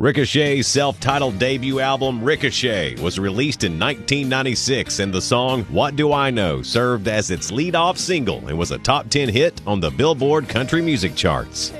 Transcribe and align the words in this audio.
Ricochet's 0.00 0.66
self 0.66 0.98
titled 0.98 1.38
debut 1.38 1.78
album, 1.78 2.24
Ricochet, 2.24 2.98
was 3.02 3.18
released 3.18 3.64
in 3.64 3.72
1996, 3.72 4.98
and 4.98 5.12
the 5.12 5.20
song 5.20 5.64
What 5.64 5.94
Do 5.94 6.14
I 6.14 6.30
Know 6.30 6.62
served 6.62 7.06
as 7.06 7.30
its 7.30 7.52
lead 7.52 7.74
off 7.74 7.98
single 7.98 8.48
and 8.48 8.56
was 8.56 8.70
a 8.70 8.78
top 8.78 9.10
10 9.10 9.28
hit 9.28 9.60
on 9.66 9.78
the 9.78 9.90
Billboard 9.90 10.48
country 10.48 10.80
music 10.80 11.14
charts. 11.14 11.74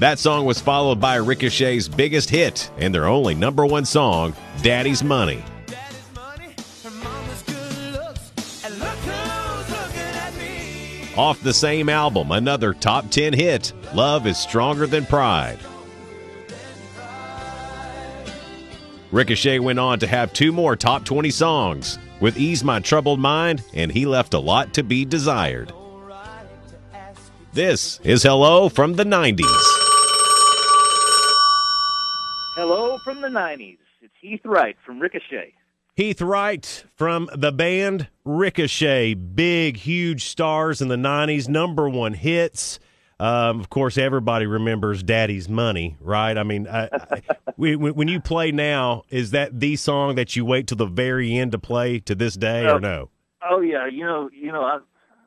That 0.00 0.18
song 0.18 0.44
was 0.44 0.60
followed 0.60 1.00
by 1.00 1.14
Ricochet's 1.14 1.88
biggest 1.88 2.28
hit 2.28 2.70
and 2.76 2.94
their 2.94 3.06
only 3.06 3.34
number 3.34 3.64
one 3.64 3.86
song, 3.86 4.34
Daddy's 4.60 5.02
Money. 5.02 5.42
Off 11.16 11.42
the 11.42 11.52
same 11.52 11.90
album, 11.90 12.32
another 12.32 12.72
top 12.72 13.10
10 13.10 13.34
hit, 13.34 13.74
Love 13.92 14.26
is 14.26 14.38
Stronger 14.38 14.86
Than 14.86 15.04
Pride. 15.04 15.58
Ricochet 19.10 19.58
went 19.58 19.78
on 19.78 19.98
to 19.98 20.06
have 20.06 20.32
two 20.32 20.52
more 20.52 20.74
top 20.74 21.04
20 21.04 21.28
songs 21.30 21.98
with 22.20 22.38
Ease 22.38 22.64
My 22.64 22.80
Troubled 22.80 23.20
Mind 23.20 23.62
and 23.74 23.92
He 23.92 24.06
Left 24.06 24.32
a 24.32 24.38
Lot 24.38 24.72
to 24.72 24.82
Be 24.82 25.04
Desired. 25.04 25.70
This 27.52 28.00
is 28.04 28.22
Hello 28.22 28.70
from 28.70 28.94
the 28.94 29.04
90s. 29.04 29.44
Hello 32.56 32.96
from 33.04 33.20
the 33.20 33.28
90s. 33.28 33.76
It's 34.00 34.14
Heath 34.18 34.40
Wright 34.46 34.76
from 34.86 34.98
Ricochet. 34.98 35.52
Heath 35.94 36.22
Wright 36.22 36.84
from 36.94 37.28
the 37.34 37.52
band 37.52 38.08
Ricochet, 38.24 39.12
big, 39.12 39.76
huge 39.76 40.24
stars 40.24 40.80
in 40.80 40.88
the 40.88 40.96
90s, 40.96 41.48
number 41.48 41.86
one 41.86 42.14
hits. 42.14 42.80
Um, 43.20 43.60
of 43.60 43.68
course, 43.68 43.98
everybody 43.98 44.46
remembers 44.46 45.02
Daddy's 45.02 45.50
Money, 45.50 45.98
right? 46.00 46.38
I 46.38 46.44
mean, 46.44 46.66
I, 46.66 46.88
I, 46.94 47.22
when 47.56 48.08
you 48.08 48.20
play 48.20 48.52
now, 48.52 49.02
is 49.10 49.32
that 49.32 49.60
the 49.60 49.76
song 49.76 50.14
that 50.14 50.34
you 50.34 50.46
wait 50.46 50.66
till 50.66 50.78
the 50.78 50.86
very 50.86 51.36
end 51.36 51.52
to 51.52 51.58
play 51.58 51.98
to 52.00 52.14
this 52.14 52.36
day, 52.36 52.66
or 52.66 52.80
no? 52.80 53.10
Oh 53.42 53.60
yeah, 53.60 53.86
you 53.86 54.04
know, 54.06 54.30
you 54.32 54.50
know, 54.50 54.62
I, 54.62 54.78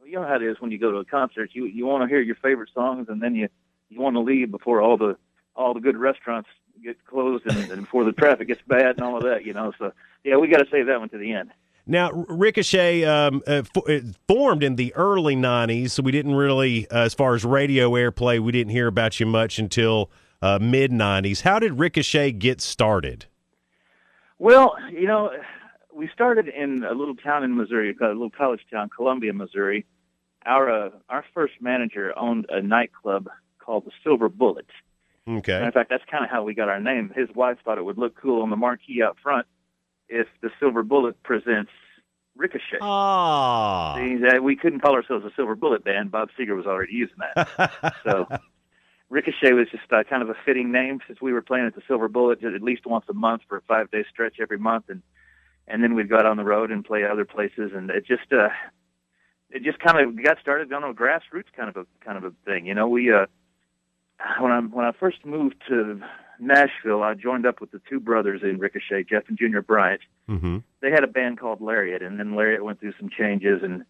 you 0.04 0.14
know 0.14 0.28
how 0.28 0.36
it 0.36 0.42
is 0.42 0.58
when 0.60 0.72
you 0.72 0.80
go 0.80 0.92
to 0.92 0.98
a 0.98 1.06
concert. 1.06 1.52
You 1.54 1.66
you 1.66 1.86
want 1.86 2.02
to 2.04 2.08
hear 2.08 2.22
your 2.22 2.36
favorite 2.38 2.70
songs, 2.74 3.06
and 3.08 3.22
then 3.22 3.36
you 3.36 3.50
you 3.90 4.02
want 4.02 4.16
to 4.16 4.20
leave 4.20 4.50
before 4.50 4.82
all 4.82 4.98
the 4.98 5.16
all 5.56 5.76
the 5.76 5.80
good 5.80 5.96
restaurants 5.96 6.50
get 6.86 7.06
closed 7.06 7.46
and, 7.48 7.72
and 7.72 7.82
before 7.82 8.04
the 8.04 8.14
traffic 8.14 8.48
gets 8.48 8.62
bad 8.68 8.98
and 8.98 9.02
all 9.02 9.18
of 9.18 9.24
that. 9.24 9.46
You 9.46 9.54
know, 9.54 9.74
so 9.78 9.92
yeah, 10.24 10.38
we 10.38 10.48
got 10.48 10.60
to 10.60 10.68
save 10.72 10.88
that 10.88 11.00
one 11.00 11.10
to 11.10 11.18
the 11.18 11.34
end. 11.34 11.52
Now, 11.88 12.12
Ricochet 12.12 13.04
um, 13.04 13.44
uh, 13.46 13.62
formed 14.28 14.64
in 14.64 14.76
the 14.76 14.94
early 14.96 15.36
'90s, 15.36 15.92
so 15.92 16.04
we 16.04 16.12
didn't 16.12 16.34
really, 16.34 16.90
uh, 16.90 17.00
as 17.00 17.14
far 17.14 17.36
as 17.36 17.46
radio 17.46 17.92
airplay, 17.92 18.40
we 18.40 18.52
didn't 18.52 18.72
hear 18.72 18.88
about 18.88 19.20
you 19.20 19.26
much 19.28 19.60
until 19.60 20.10
uh, 20.42 20.58
mid 20.60 20.92
'90s. 20.92 21.42
How 21.42 21.60
did 21.60 21.78
Ricochet 21.80 22.34
get 22.34 22.60
started? 22.60 23.26
Well, 24.40 24.76
you 24.92 25.08
know, 25.08 25.32
we 25.94 26.10
started 26.14 26.48
in 26.48 26.84
a 26.84 26.94
little 26.94 27.16
town 27.16 27.44
in 27.44 27.56
Missouri, 27.56 27.96
a 28.02 28.08
little 28.08 28.32
college 28.32 28.62
town, 28.72 28.90
Columbia, 28.90 29.34
Missouri. 29.34 29.86
Our 30.46 30.88
uh, 30.88 30.90
our 31.10 31.24
first 31.34 31.54
manager 31.62 32.18
owned 32.18 32.48
a 32.50 32.62
nightclub 32.62 33.30
called 33.60 33.86
the 33.86 33.92
Silver 34.04 34.28
Bullet. 34.30 34.68
Okay. 35.28 35.64
in 35.64 35.72
fact, 35.72 35.90
that's 35.90 36.04
kind 36.10 36.24
of 36.24 36.30
how 36.30 36.44
we 36.44 36.54
got 36.54 36.70
our 36.70 36.80
name. 36.80 37.12
His 37.16 37.30
wife 37.36 37.58
thought 37.66 37.78
it 37.78 37.86
would 37.86 37.98
look 37.98 38.16
cool 38.22 38.44
on 38.44 38.50
the 38.50 38.56
marquee 38.56 39.02
out 39.02 39.18
front 39.22 39.48
if 40.08 40.28
the 40.42 40.50
Silver 40.60 40.84
Bullet 40.84 41.22
presents 41.24 41.72
Ricochet. 42.36 42.78
Ah. 42.82 43.96
See, 43.98 44.18
that 44.18 44.44
we 44.44 44.56
couldn't 44.56 44.82
call 44.82 44.94
ourselves 44.94 45.26
a 45.26 45.32
Silver 45.36 45.56
Bullet 45.56 45.84
band. 45.84 46.12
Bob 46.12 46.30
Seger 46.38 46.56
was 46.56 46.66
already 46.66 46.94
using 46.94 47.16
that. 47.18 47.96
so 48.04 48.28
Ricochet 49.10 49.54
was 49.54 49.68
just 49.72 49.92
uh, 49.92 50.04
kind 50.04 50.22
of 50.22 50.30
a 50.30 50.36
fitting 50.46 50.72
name 50.72 51.00
since 51.08 51.22
we 51.22 51.34
were 51.34 51.42
playing 51.42 51.66
at 51.66 51.76
the 51.76 51.82
Silver 51.88 52.08
Bullet 52.08 52.44
at 52.44 52.62
least 52.62 52.86
once 52.86 53.06
a 53.10 53.14
month 53.14 53.44
for 53.48 53.58
a 53.58 53.62
five 53.62 53.90
day 53.92 54.04
stretch 54.10 54.38
every 54.42 54.58
month, 54.58 54.86
and 54.90 55.02
and 55.68 55.84
then 55.84 55.96
we'd 55.96 56.10
go 56.10 56.18
out 56.18 56.26
on 56.26 56.38
the 56.38 56.44
road 56.44 56.72
and 56.72 56.84
play 56.84 57.04
other 57.04 57.26
places, 57.26 57.72
and 57.74 57.90
it 57.90 58.06
just 58.06 58.32
uh, 58.32 58.50
it 59.50 59.64
just 59.64 59.80
kind 59.80 60.00
of 60.00 60.22
got 60.24 60.40
started 60.40 60.72
on 60.74 60.84
a 60.84 60.94
grassroots 60.94 61.52
kind 61.56 61.70
of 61.70 61.78
a 61.78 61.86
kind 62.04 62.18
of 62.18 62.24
a 62.26 62.34
thing. 62.46 62.66
You 62.66 62.74
know, 62.74 62.88
we 62.88 63.12
uh, 63.12 63.28
when 64.40 64.52
I 64.52 64.60
when 64.60 64.86
I 64.86 64.92
first 64.92 65.26
moved 65.26 65.56
to 65.68 66.02
Nashville, 66.40 67.04
I 67.04 67.14
joined 67.14 67.46
up 67.46 67.62
with 67.62 67.72
the 67.72 67.82
two 67.90 68.00
brothers 68.00 68.42
in 68.44 68.60
Ricochet, 68.60 69.06
Jeff 69.10 69.24
and 69.28 69.38
Junior 69.38 69.62
Bryant. 69.62 70.02
Mm-hmm. 70.30 70.58
They 70.82 70.92
had 70.92 71.04
a 71.04 71.08
band 71.08 71.40
called 71.40 71.62
Lariat, 71.62 72.02
and 72.02 72.20
then 72.20 72.36
Lariat 72.36 72.64
went 72.64 72.80
through 72.80 72.94
some 73.00 73.10
changes, 73.10 73.62
and 73.64 73.86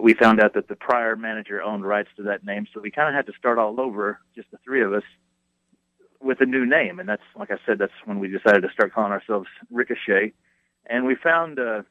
we 0.00 0.14
found 0.14 0.40
out 0.40 0.54
that 0.54 0.68
the 0.68 0.76
prior 0.76 1.16
manager 1.16 1.62
owned 1.62 1.86
rights 1.86 2.08
to 2.16 2.22
that 2.24 2.44
name, 2.44 2.66
so 2.72 2.80
we 2.80 2.90
kind 2.90 3.08
of 3.08 3.14
had 3.14 3.26
to 3.26 3.38
start 3.38 3.58
all 3.58 3.80
over, 3.80 4.20
just 4.34 4.50
the 4.50 4.58
three 4.64 4.82
of 4.82 4.92
us, 4.92 5.04
with 6.20 6.40
a 6.40 6.46
new 6.46 6.66
name. 6.66 6.98
And 6.98 7.08
that's, 7.08 7.22
like 7.36 7.50
I 7.50 7.58
said, 7.64 7.78
that's 7.78 7.92
when 8.04 8.18
we 8.18 8.28
decided 8.28 8.62
to 8.62 8.70
start 8.72 8.92
calling 8.92 9.12
ourselves 9.12 9.48
Ricochet. 9.70 10.32
And 10.86 11.06
we 11.06 11.14
found 11.14 11.58
uh, 11.58 11.82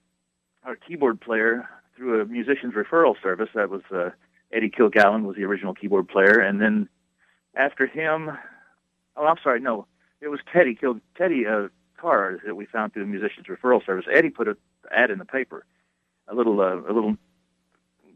our 0.64 0.76
keyboard 0.76 1.22
player 1.22 1.70
through 1.96 2.22
a 2.22 2.26
musician's 2.26 2.74
referral 2.74 3.16
service. 3.22 3.50
That 3.56 3.70
was 3.70 3.82
uh, 3.94 4.10
Eddie 4.52 4.72
Kilgallon 4.72 5.24
was 5.24 5.36
the 5.36 5.44
original 5.44 5.74
keyboard 5.74 6.08
player, 6.08 6.40
and 6.40 6.62
then 6.62 6.90
after 7.56 7.88
him, 7.88 8.32
oh, 9.18 9.26
I'm 9.26 9.38
sorry, 9.44 9.60
no, 9.60 9.88
it 10.22 10.28
was 10.30 10.40
Teddy 10.52 10.76
killed 10.76 11.02
Teddy 11.18 11.46
uh, 11.46 11.68
Carr 12.00 12.40
that 12.46 12.56
we 12.56 12.66
found 12.66 12.94
through 12.94 13.04
the 13.04 13.10
musicians 13.10 13.48
referral 13.48 13.86
service. 13.86 14.06
Eddie 14.14 14.30
put 14.30 14.48
an 14.48 14.56
ad 14.92 15.10
in 15.12 15.20
the 15.20 15.26
paper, 15.26 15.66
a 16.28 16.36
little 16.36 16.60
uh, 16.62 16.76
a 16.82 16.94
little 16.94 17.18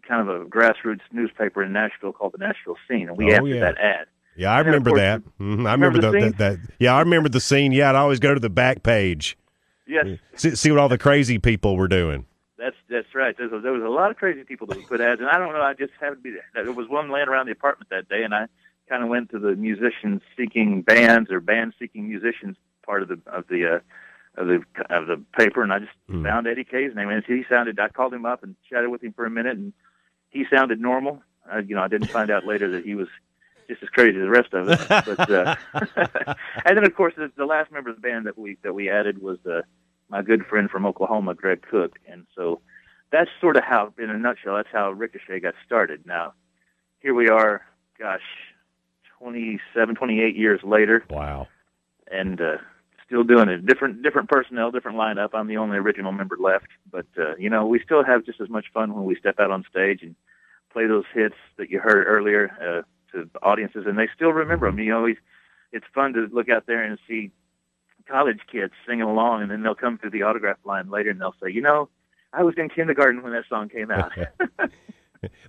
kind 0.08 0.28
of 0.28 0.42
a 0.42 0.46
grassroots 0.46 1.02
newspaper 1.12 1.64
in 1.64 1.72
Nashville 1.74 2.12
called 2.14 2.34
the 2.34 2.40
Nashville 2.40 2.78
Scene, 2.88 3.10
and 3.10 3.18
we 3.18 3.32
Oh, 3.32 3.36
answered 3.36 3.48
yeah. 3.56 3.60
that 3.62 3.78
ad. 3.78 4.06
Yeah, 4.36 4.52
I 4.54 4.60
And 4.60 4.68
remember 4.68 4.92
course, 4.92 5.00
that. 5.02 5.22
Mhm. 5.40 5.68
I 5.68 5.74
remember, 5.74 5.98
remember 6.00 6.02
the 6.02 6.32
that, 6.32 6.38
that. 6.38 6.58
Yeah, 6.80 6.96
I 6.96 7.00
remember 7.02 7.30
the 7.30 7.42
scene. 7.42 7.72
Yeah, 7.74 7.90
I'd 7.90 7.96
always 7.96 8.20
go 8.20 8.34
to 8.34 8.40
the 8.40 8.50
back 8.50 8.84
page, 8.84 9.38
Yes, 9.86 10.06
see, 10.36 10.56
see 10.56 10.72
what 10.72 10.80
all 10.80 10.88
the 10.90 10.98
crazy 10.98 11.40
people 11.40 11.76
were 11.76 11.88
doing. 11.88 12.26
that's 12.58 12.76
that's 12.90 13.14
right. 13.16 13.36
There 13.38 13.50
was, 13.50 13.64
there 13.64 13.72
was 13.74 13.84
a 13.84 13.88
lot 13.90 14.12
of 14.12 14.18
crazy 14.18 14.44
people 14.44 14.66
that 14.68 14.78
would 14.78 14.88
put 14.88 15.02
ads, 15.02 15.20
and 15.20 15.30
I 15.30 15.38
don't 15.38 15.52
know. 15.54 15.62
I 15.62 15.74
just 15.74 15.92
happened 16.00 16.18
to 16.18 16.24
be 16.24 16.32
there. 16.32 16.64
There 16.64 16.74
was 16.74 16.88
one 16.88 17.10
laying 17.12 17.28
around 17.28 17.48
the 17.48 17.52
apartment 17.52 17.90
that 17.90 18.08
day, 18.10 18.24
and 18.24 18.34
I 18.34 18.46
kind 18.90 19.04
of 19.04 19.10
went 19.10 19.30
to 19.32 19.40
the 19.40 19.56
musicians 19.56 20.22
seeking 20.36 20.82
bands 20.82 21.32
or 21.32 21.40
band 21.40 21.74
seeking 21.80 22.10
musicians 22.10 22.58
part 22.86 23.04
of 23.04 23.08
the 23.10 23.20
of 23.28 23.48
the 23.48 23.76
uh, 23.76 23.80
of 24.42 24.48
the 24.48 24.64
of 24.90 25.08
the 25.08 25.22
paper, 25.38 25.62
and 25.64 25.72
I 25.72 25.80
just 25.80 25.92
Hmm. 26.10 26.24
found 26.24 26.48
Eddie 26.48 26.64
K's 26.64 26.96
name, 26.96 27.10
and 27.10 27.24
he 27.26 27.44
sounded. 27.50 27.80
I 27.80 27.90
called 27.90 28.14
him 28.14 28.26
up 28.26 28.44
and 28.44 28.56
chatted 28.70 28.90
with 28.90 29.04
him 29.04 29.14
for 29.14 29.26
a 29.26 29.30
minute, 29.30 29.58
and 29.58 29.74
he 30.30 30.46
sounded 30.54 30.80
normal. 30.82 31.22
Uh, 31.52 31.60
you 31.60 31.76
know, 31.76 31.82
I 31.84 31.88
didn't 31.88 32.12
find 32.12 32.30
out 32.32 32.46
later 32.46 32.70
that 32.72 32.84
he 32.84 32.96
was 32.96 33.08
just 33.68 33.84
as 33.84 33.90
crazy 33.90 34.18
as 34.18 34.24
the 34.24 34.30
rest 34.30 34.54
of 34.54 34.68
us. 34.70 35.04
But 35.06 35.30
uh, 35.30 35.56
and 36.66 36.78
then, 36.78 36.86
of 36.86 36.96
course, 36.96 37.14
the, 37.16 37.32
the 37.38 37.46
last 37.46 37.72
member 37.72 37.90
of 37.92 37.96
the 37.96 38.02
band 38.02 38.26
that 38.26 38.38
we 38.38 38.58
that 38.64 38.74
we 38.74 38.90
added 38.90 39.22
was 39.22 39.38
uh, 39.46 39.62
my 40.10 40.22
good 40.24 40.46
friend 40.46 40.70
from 40.70 40.86
Oklahoma, 40.86 41.36
Greg 41.36 41.62
Cook, 41.70 42.00
and 42.08 42.26
so 42.36 42.62
that's 43.12 43.30
sort 43.42 43.58
of 43.58 43.64
how, 43.64 43.94
in 43.98 44.10
a 44.10 44.18
nutshell, 44.18 44.56
that's 44.56 44.70
how 44.72 44.92
Ricochet 44.92 45.40
got 45.40 45.56
started. 45.66 46.06
Now, 46.06 46.34
here 47.00 47.14
we 47.16 47.28
are, 47.30 47.66
gosh, 48.00 48.22
27, 49.19 49.96
28 49.96 50.35
years 50.35 50.62
later, 50.63 51.03
Wow. 51.09 51.47
and 52.12 52.40
uh, 52.41 52.57
still 53.06 53.24
doing 53.24 53.50
it. 53.50 53.66
Different 53.66 54.02
different 54.03 54.30
personnel, 54.30 54.72
different 54.72 54.97
lineup. 54.97 55.30
I'm 55.34 55.47
the 55.47 55.57
only 55.57 55.78
original 55.78 56.12
member 56.12 56.38
left, 56.40 56.68
but 56.91 57.06
uh, 57.18 57.35
you 57.38 57.50
know, 57.50 57.66
we 57.66 57.80
still 57.80 58.03
have 58.03 58.25
just 58.25 58.40
as 58.41 58.50
much 58.50 58.66
fun 58.74 58.94
when 58.94 59.06
we 59.06 59.16
step 59.16 59.40
out 59.40 59.52
on 59.52 59.66
stage 59.69 60.02
and 60.02 60.16
play 60.72 60.88
those 60.88 61.06
hits 61.13 61.35
that 61.57 61.69
you 61.69 61.80
heard 61.80 62.06
earlier 62.07 62.52
uh, 62.62 63.18
to 63.18 63.30
audiences, 63.44 63.85
and 63.88 63.97
they 63.97 64.07
still 64.16 64.31
remember 64.31 64.68
them. 64.69 64.80
You 64.80 64.91
know, 64.91 65.06
it's, 65.06 65.19
it's 65.72 65.86
fun 65.94 66.13
to 66.13 66.28
look 66.31 66.50
out 66.50 66.66
there 66.68 66.84
and 66.84 66.97
see 67.07 67.31
college 68.07 68.40
kids 68.51 68.74
singing 68.88 69.01
along, 69.03 69.41
and 69.41 69.51
then 69.51 69.63
they'll 69.63 69.75
come 69.75 69.97
through 69.97 70.12
the 70.12 70.24
autograph 70.24 70.57
line 70.63 70.90
later, 70.90 71.09
and 71.09 71.19
they'll 71.22 71.36
say, 71.41 71.51
you 71.51 71.62
know. 71.62 71.90
I 72.31 72.44
was 72.44 72.53
in 72.59 72.69
kindergarten 72.69 73.24
when 73.24 73.31
that 73.34 73.46
song 73.50 73.69
came 73.69 73.90
out. 73.90 74.12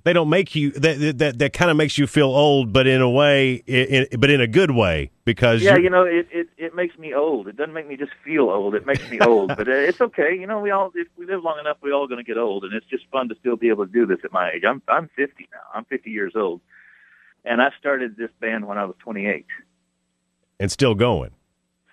They 0.02 0.12
don't 0.12 0.28
make 0.28 0.56
you 0.56 0.72
that 0.72 1.18
that 1.18 1.38
that 1.38 1.52
kind 1.52 1.70
of 1.70 1.76
makes 1.76 1.96
you 1.96 2.08
feel 2.08 2.26
old, 2.28 2.72
but 2.72 2.88
in 2.88 3.00
a 3.00 3.08
way, 3.08 3.54
in, 3.66 4.06
but 4.18 4.28
in 4.28 4.40
a 4.40 4.48
good 4.48 4.72
way 4.72 5.12
because 5.24 5.62
Yeah, 5.62 5.76
you- 5.76 5.84
you 5.84 5.90
know, 5.90 6.02
it, 6.02 6.26
it 6.32 6.48
it 6.56 6.74
makes 6.74 6.98
me 6.98 7.14
old. 7.14 7.46
It 7.46 7.56
doesn't 7.56 7.72
make 7.72 7.86
me 7.86 7.96
just 7.96 8.10
feel 8.24 8.50
old. 8.50 8.74
It 8.74 8.84
makes 8.84 9.08
me 9.08 9.20
old, 9.24 9.48
but 9.56 9.68
uh, 9.68 9.72
it's 9.72 10.00
okay. 10.00 10.34
You 10.36 10.48
know, 10.48 10.58
we 10.60 10.72
all 10.72 10.90
if 10.96 11.06
we 11.16 11.24
live 11.24 11.44
long 11.44 11.60
enough, 11.60 11.76
we're 11.82 11.92
all 11.92 12.08
going 12.08 12.18
to 12.18 12.24
get 12.24 12.36
old, 12.36 12.64
and 12.64 12.72
it's 12.74 12.86
just 12.86 13.04
fun 13.12 13.28
to 13.28 13.36
still 13.38 13.54
be 13.56 13.68
able 13.68 13.86
to 13.86 13.92
do 13.92 14.06
this 14.06 14.18
at 14.24 14.32
my 14.32 14.50
age. 14.50 14.62
I'm 14.68 14.82
I'm 14.88 15.08
50 15.14 15.48
now. 15.52 15.58
I'm 15.72 15.84
50 15.84 16.10
years 16.10 16.32
old, 16.34 16.60
and 17.44 17.62
I 17.62 17.68
started 17.78 18.16
this 18.16 18.30
band 18.40 18.66
when 18.66 18.76
I 18.76 18.84
was 18.86 18.96
28. 18.98 19.46
and 20.58 20.72
still 20.72 20.94
going. 20.96 21.30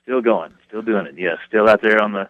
Still 0.02 0.22
going, 0.22 0.54
still 0.68 0.82
doing 0.82 1.06
it. 1.06 1.16
Yes, 1.18 1.38
still 1.48 1.68
out 1.70 1.82
there 1.84 2.02
on 2.02 2.14
the 2.14 2.28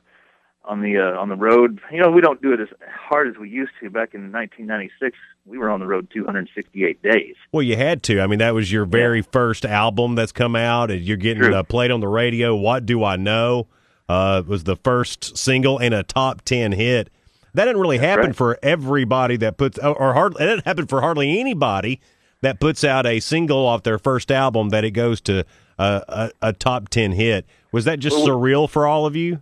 on 0.68 0.82
the 0.82 0.98
uh, 0.98 1.20
on 1.20 1.30
the 1.30 1.36
road. 1.36 1.80
You 1.92 2.02
know, 2.02 2.12
we 2.12 2.22
don't 2.22 2.42
do 2.42 2.54
it 2.54 2.60
as 2.60 2.68
hard 2.88 3.28
as 3.28 3.38
we 3.38 3.50
used 3.50 3.72
to. 3.82 3.90
Back 3.90 4.14
in 4.14 4.32
1996, 4.32 5.18
we 5.46 5.58
were 5.58 5.70
on 5.70 5.80
the 5.80 5.88
road 5.88 6.10
268 6.14 7.02
days. 7.02 7.36
Well, 7.52 7.64
you 7.64 7.78
had 7.78 8.04
to. 8.04 8.22
I 8.22 8.28
mean, 8.28 8.40
that 8.40 8.54
was 8.54 8.72
your 8.72 8.86
very 8.86 9.22
first 9.22 9.66
album 9.66 10.16
that's 10.16 10.32
come 10.32 10.56
out, 10.56 10.92
and 10.92 11.02
you're 11.02 11.18
getting 11.18 11.54
uh, 11.54 11.64
played 11.64 11.92
on 11.92 12.02
the 12.02 12.08
radio. 12.08 12.56
What 12.56 12.86
do 12.86 13.04
I 13.04 13.16
know? 13.16 13.68
Uh, 14.10 14.44
was 14.46 14.64
the 14.64 14.78
first 14.78 15.38
single 15.38 15.80
and 15.80 15.94
a 15.94 16.04
top 16.04 16.42
ten 16.44 16.72
hit. 16.72 17.10
that 17.54 17.66
didn't 17.66 17.82
really 17.82 17.98
happen 17.98 18.28
right. 18.28 18.36
for 18.36 18.60
everybody 18.64 19.36
that 19.38 19.58
puts, 19.58 19.78
or, 19.80 20.14
hardly, 20.14 20.44
it 20.44 20.48
doesn't 20.48 20.66
happen 20.66 20.88
for 20.88 21.02
hardly 21.02 21.40
anybody 21.40 22.00
that 22.42 22.60
puts 22.60 22.84
out 22.84 23.06
a 23.06 23.20
single 23.20 23.66
off 23.66 23.84
their 23.84 23.98
first 23.98 24.32
album 24.32 24.70
that 24.70 24.86
it 24.86 24.92
goes 24.92 25.20
to 25.22 25.44
a, 25.78 26.04
a, 26.08 26.32
a 26.42 26.54
top 26.54 26.90
10 26.90 27.14
hit. 27.14 27.46
Was 27.72 27.86
that 27.86 28.00
just 28.00 28.16
Well, 28.16 28.28
surreal 28.28 28.70
for 28.70 28.88
all 28.88 29.06
of 29.06 29.16
you? 29.16 29.42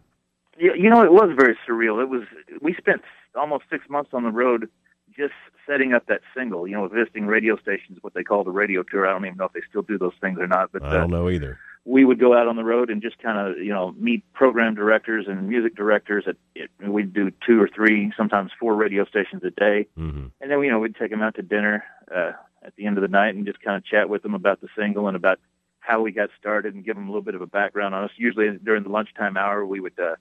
Yeah, 0.58 0.74
you 0.74 0.90
know, 0.90 1.04
it 1.04 1.12
was 1.12 1.32
very 1.38 1.58
surreal. 1.68 2.02
It 2.02 2.10
was. 2.10 2.24
We 2.62 2.74
spent 2.76 3.02
almost 3.36 3.66
six 3.70 3.90
months 3.90 4.12
on 4.14 4.24
the 4.24 4.32
road 4.32 4.70
just 5.16 5.34
setting 5.68 5.94
up 5.94 6.06
that 6.08 6.22
single. 6.36 6.68
You 6.68 6.76
know, 6.76 6.88
visiting 6.88 7.26
radio 7.26 7.58
stations, 7.58 8.00
what 8.02 8.14
they 8.14 8.24
call 8.24 8.44
the 8.44 8.52
radio 8.52 8.84
tour. 8.84 9.08
I 9.08 9.12
don't 9.12 9.26
even 9.26 9.38
know 9.38 9.46
if 9.46 9.54
they 9.54 9.62
still 9.70 9.82
do 9.82 9.98
those 9.98 10.14
things 10.22 10.40
or 10.40 10.48
not. 10.48 10.72
But 10.72 10.84
I 10.84 10.88
uh, 10.88 10.92
don't 10.92 11.12
know 11.12 11.30
either. 11.30 11.60
we 11.84 12.06
would 12.06 12.20
go 12.20 12.38
out 12.38 12.48
on 12.48 12.56
the 12.56 12.64
road 12.64 12.90
and 12.90 13.02
just 13.02 13.18
kind 13.20 13.38
of, 13.38 13.58
you 13.58 13.74
know, 13.74 13.94
meet 13.98 14.24
program 14.34 14.76
directors 14.76 15.26
and 15.28 15.48
music 15.48 15.76
directors. 15.76 16.26
At 16.28 16.38
it, 16.56 16.72
we'd 16.82 17.14
do 17.14 17.32
two 17.46 17.62
or 17.62 17.68
three, 17.68 18.14
sometimes 18.16 18.52
four 18.60 18.76
radio 18.76 19.06
stations 19.06 19.44
a 19.44 19.52
day, 19.52 19.88
hmm 19.96 20.28
and 20.42 20.52
then 20.52 20.62
you 20.62 20.72
know 20.72 20.80
we'd 20.80 20.96
take 20.96 21.12
them 21.12 21.22
out 21.22 21.36
to 21.36 21.42
dinner 21.42 21.84
uh, 22.14 22.32
at 22.64 22.76
the 22.76 22.86
end 22.86 22.98
of 22.98 23.02
the 23.02 23.08
night 23.08 23.36
and 23.36 23.46
just 23.46 23.62
kind 23.62 23.78
of 23.78 23.86
chat 23.86 24.10
with 24.10 24.24
them 24.24 24.34
about 24.36 24.62
the 24.62 24.68
single 24.78 25.08
and 25.08 25.16
about 25.16 25.40
how 25.80 26.02
we 26.02 26.12
got 26.12 26.30
started 26.40 26.74
and 26.74 26.84
give 26.84 26.96
them 26.96 27.06
a 27.06 27.08
little 27.08 27.22
bit 27.22 27.36
of 27.36 27.42
a 27.42 27.48
background 27.48 27.94
on 27.94 28.04
us. 28.04 28.12
Usually 28.18 28.58
during 28.64 28.84
the 28.84 28.90
lunchtime 28.90 29.38
hour, 29.38 29.66
we 29.66 29.80
would 29.80 29.98
uh, 30.00 30.16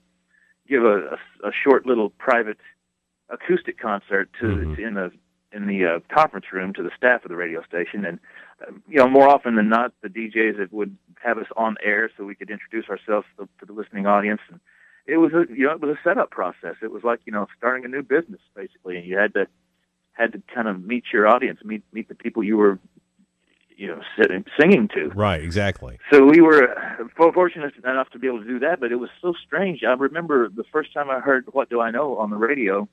give 0.67 0.83
a, 0.83 1.17
a, 1.43 1.49
a 1.49 1.51
short 1.63 1.85
little 1.85 2.09
private 2.11 2.57
acoustic 3.29 3.79
concert 3.79 4.29
to 4.39 4.45
Mhm. 4.45 4.79
in 4.79 4.93
the 4.95 5.11
in 5.51 5.67
the 5.67 5.85
uh, 5.85 5.99
conference 6.13 6.51
room 6.51 6.73
to 6.73 6.83
the 6.83 6.91
staff 6.97 7.23
of 7.23 7.29
the 7.29 7.35
radio 7.35 7.63
station, 7.63 8.03
and 8.05 8.19
uh, 8.61 8.71
you 8.87 8.97
know 8.97 9.07
more 9.07 9.29
often 9.29 9.55
than 9.55 9.69
not, 9.69 9.93
the 10.01 10.09
DJs 10.09 10.57
that 10.57 10.73
would 10.73 10.95
have 11.23 11.37
us 11.37 11.47
on 11.55 11.77
air 11.81 12.09
so 12.17 12.25
we 12.25 12.35
could 12.35 12.49
introduce 12.49 12.89
ourselves 12.89 13.25
to, 13.37 13.47
to 13.59 13.65
the 13.65 13.71
listening 13.73 14.05
audience. 14.05 14.41
And 14.49 14.59
it 15.05 15.17
was 15.17 15.31
a 15.33 15.45
you 15.49 15.65
know 15.65 15.71
it 15.71 15.81
was 15.81 15.95
a 15.95 15.99
setup 16.03 16.29
process. 16.29 16.75
It 16.81 16.91
was 16.91 17.03
like 17.03 17.21
you 17.25 17.31
know 17.31 17.47
starting 17.57 17.85
a 17.85 17.87
new 17.87 18.03
business 18.03 18.41
basically, 18.55 18.97
and 18.97 19.05
you 19.05 19.17
had 19.17 19.33
to 19.35 19.47
had 20.13 20.33
to 20.33 20.41
kind 20.53 20.67
of 20.67 20.83
meet 20.83 21.05
your 21.13 21.27
audience, 21.27 21.59
meet 21.63 21.83
meet 21.93 22.09
the 22.09 22.15
people 22.15 22.43
you 22.43 22.57
were 22.57 22.77
you 23.77 23.87
know 23.87 24.01
sitting, 24.19 24.45
singing 24.59 24.87
to. 24.89 25.09
Right, 25.09 25.41
exactly. 25.41 25.99
So 26.11 26.25
we 26.25 26.41
were 26.41 26.75
fortunate 27.17 27.73
enough 27.83 28.09
to 28.11 28.19
be 28.19 28.27
able 28.27 28.39
to 28.39 28.47
do 28.47 28.59
that, 28.59 28.79
but 28.79 28.91
it 28.91 28.95
was 28.95 29.09
so 29.21 29.33
strange. 29.45 29.83
I 29.83 29.93
remember 29.93 30.49
the 30.49 30.63
first 30.71 30.93
time 30.93 31.09
I 31.09 31.19
heard 31.19 31.45
"What 31.51 31.69
Do 31.69 31.81
I 31.81 31.91
Know" 31.91 32.17
on 32.17 32.29
the 32.29 32.37
radio. 32.37 32.87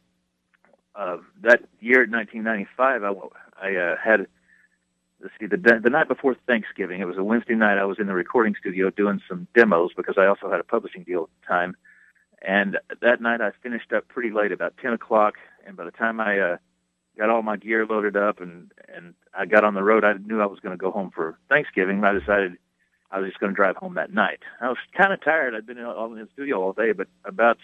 Uh, 0.94 1.16
that 1.40 1.62
year, 1.80 2.00
1995, 2.00 3.02
I, 3.02 3.66
I 3.66 3.76
uh, 3.76 3.96
had 4.02 4.26
let's 5.22 5.34
see 5.40 5.46
the 5.46 5.56
the 5.56 5.90
night 5.90 6.08
before 6.08 6.36
Thanksgiving. 6.46 7.00
It 7.00 7.06
was 7.06 7.16
a 7.16 7.24
Wednesday 7.24 7.54
night. 7.54 7.78
I 7.78 7.84
was 7.84 7.98
in 7.98 8.06
the 8.06 8.14
recording 8.14 8.54
studio 8.58 8.90
doing 8.90 9.20
some 9.28 9.46
demos 9.54 9.90
because 9.96 10.16
I 10.18 10.26
also 10.26 10.50
had 10.50 10.60
a 10.60 10.64
publishing 10.64 11.04
deal 11.04 11.22
at 11.22 11.28
the 11.40 11.46
time. 11.46 11.76
And 12.44 12.78
that 13.00 13.20
night, 13.20 13.40
I 13.40 13.52
finished 13.62 13.92
up 13.92 14.08
pretty 14.08 14.30
late, 14.32 14.50
about 14.50 14.74
10 14.82 14.92
o'clock. 14.92 15.34
And 15.64 15.76
by 15.76 15.84
the 15.84 15.92
time 15.92 16.20
I 16.20 16.40
uh, 16.40 16.56
got 17.16 17.30
all 17.30 17.42
my 17.42 17.56
gear 17.56 17.86
loaded 17.86 18.16
up 18.16 18.40
and 18.40 18.72
and 18.94 19.14
I 19.36 19.46
got 19.46 19.64
on 19.64 19.74
the 19.74 19.82
road, 19.82 20.04
I 20.04 20.14
knew 20.14 20.40
I 20.40 20.46
was 20.46 20.60
going 20.60 20.76
to 20.76 20.80
go 20.80 20.90
home 20.90 21.10
for 21.14 21.38
Thanksgiving. 21.48 22.04
I 22.04 22.12
decided 22.12 22.56
I 23.10 23.18
was 23.18 23.30
just 23.30 23.40
going 23.40 23.52
to 23.52 23.56
drive 23.56 23.76
home 23.76 23.94
that 23.94 24.12
night. 24.12 24.40
I 24.60 24.68
was 24.68 24.78
kind 24.96 25.12
of 25.12 25.22
tired. 25.22 25.54
I'd 25.54 25.66
been 25.66 25.78
in, 25.78 25.84
all 25.84 26.12
in 26.12 26.18
the 26.18 26.28
studio 26.32 26.62
all 26.62 26.72
day, 26.72 26.92
but 26.92 27.08
about 27.24 27.58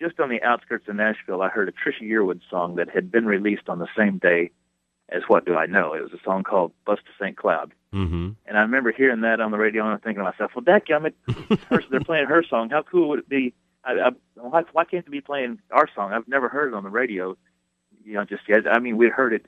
just 0.00 0.18
on 0.18 0.30
the 0.30 0.42
outskirts 0.42 0.88
of 0.88 0.96
Nashville, 0.96 1.42
I 1.42 1.48
heard 1.48 1.68
a 1.68 1.72
Trisha 1.72 2.02
Yearwood 2.02 2.40
song 2.48 2.76
that 2.76 2.88
had 2.88 3.10
been 3.10 3.26
released 3.26 3.68
on 3.68 3.78
the 3.78 3.88
same 3.96 4.18
day 4.18 4.50
as 5.10 5.22
What 5.28 5.44
Do 5.44 5.54
I 5.56 5.66
Know. 5.66 5.92
It 5.92 6.02
was 6.02 6.12
a 6.12 6.22
song 6.24 6.42
called 6.42 6.72
Bus 6.86 6.98
to 6.98 7.24
St. 7.24 7.36
Cloud. 7.36 7.72
hmm 7.92 8.30
And 8.46 8.56
I 8.56 8.62
remember 8.62 8.92
hearing 8.92 9.20
that 9.22 9.40
on 9.40 9.50
the 9.50 9.58
radio 9.58 9.84
and 9.84 9.92
I'm 9.92 10.00
thinking 10.00 10.24
to 10.24 10.30
myself, 10.30 10.52
well, 10.54 10.64
dadgummit, 10.64 11.12
her, 11.68 11.82
they're 11.90 12.00
playing 12.00 12.26
her 12.26 12.42
song. 12.48 12.70
How 12.70 12.82
cool 12.82 13.10
would 13.10 13.18
it 13.18 13.28
be? 13.28 13.52
I, 13.84 13.92
I, 13.92 14.10
why, 14.34 14.62
why 14.72 14.84
can't 14.84 15.04
they 15.04 15.10
be 15.10 15.20
playing 15.20 15.58
our 15.70 15.88
song? 15.94 16.12
I've 16.12 16.28
never 16.28 16.48
heard 16.48 16.68
it 16.68 16.74
on 16.74 16.84
the 16.84 16.90
radio, 16.90 17.36
you 18.04 18.14
know, 18.14 18.24
just 18.24 18.42
yet. 18.48 18.60
I 18.70 18.78
mean, 18.78 18.96
we'd 18.96 19.12
heard 19.12 19.32
it, 19.32 19.46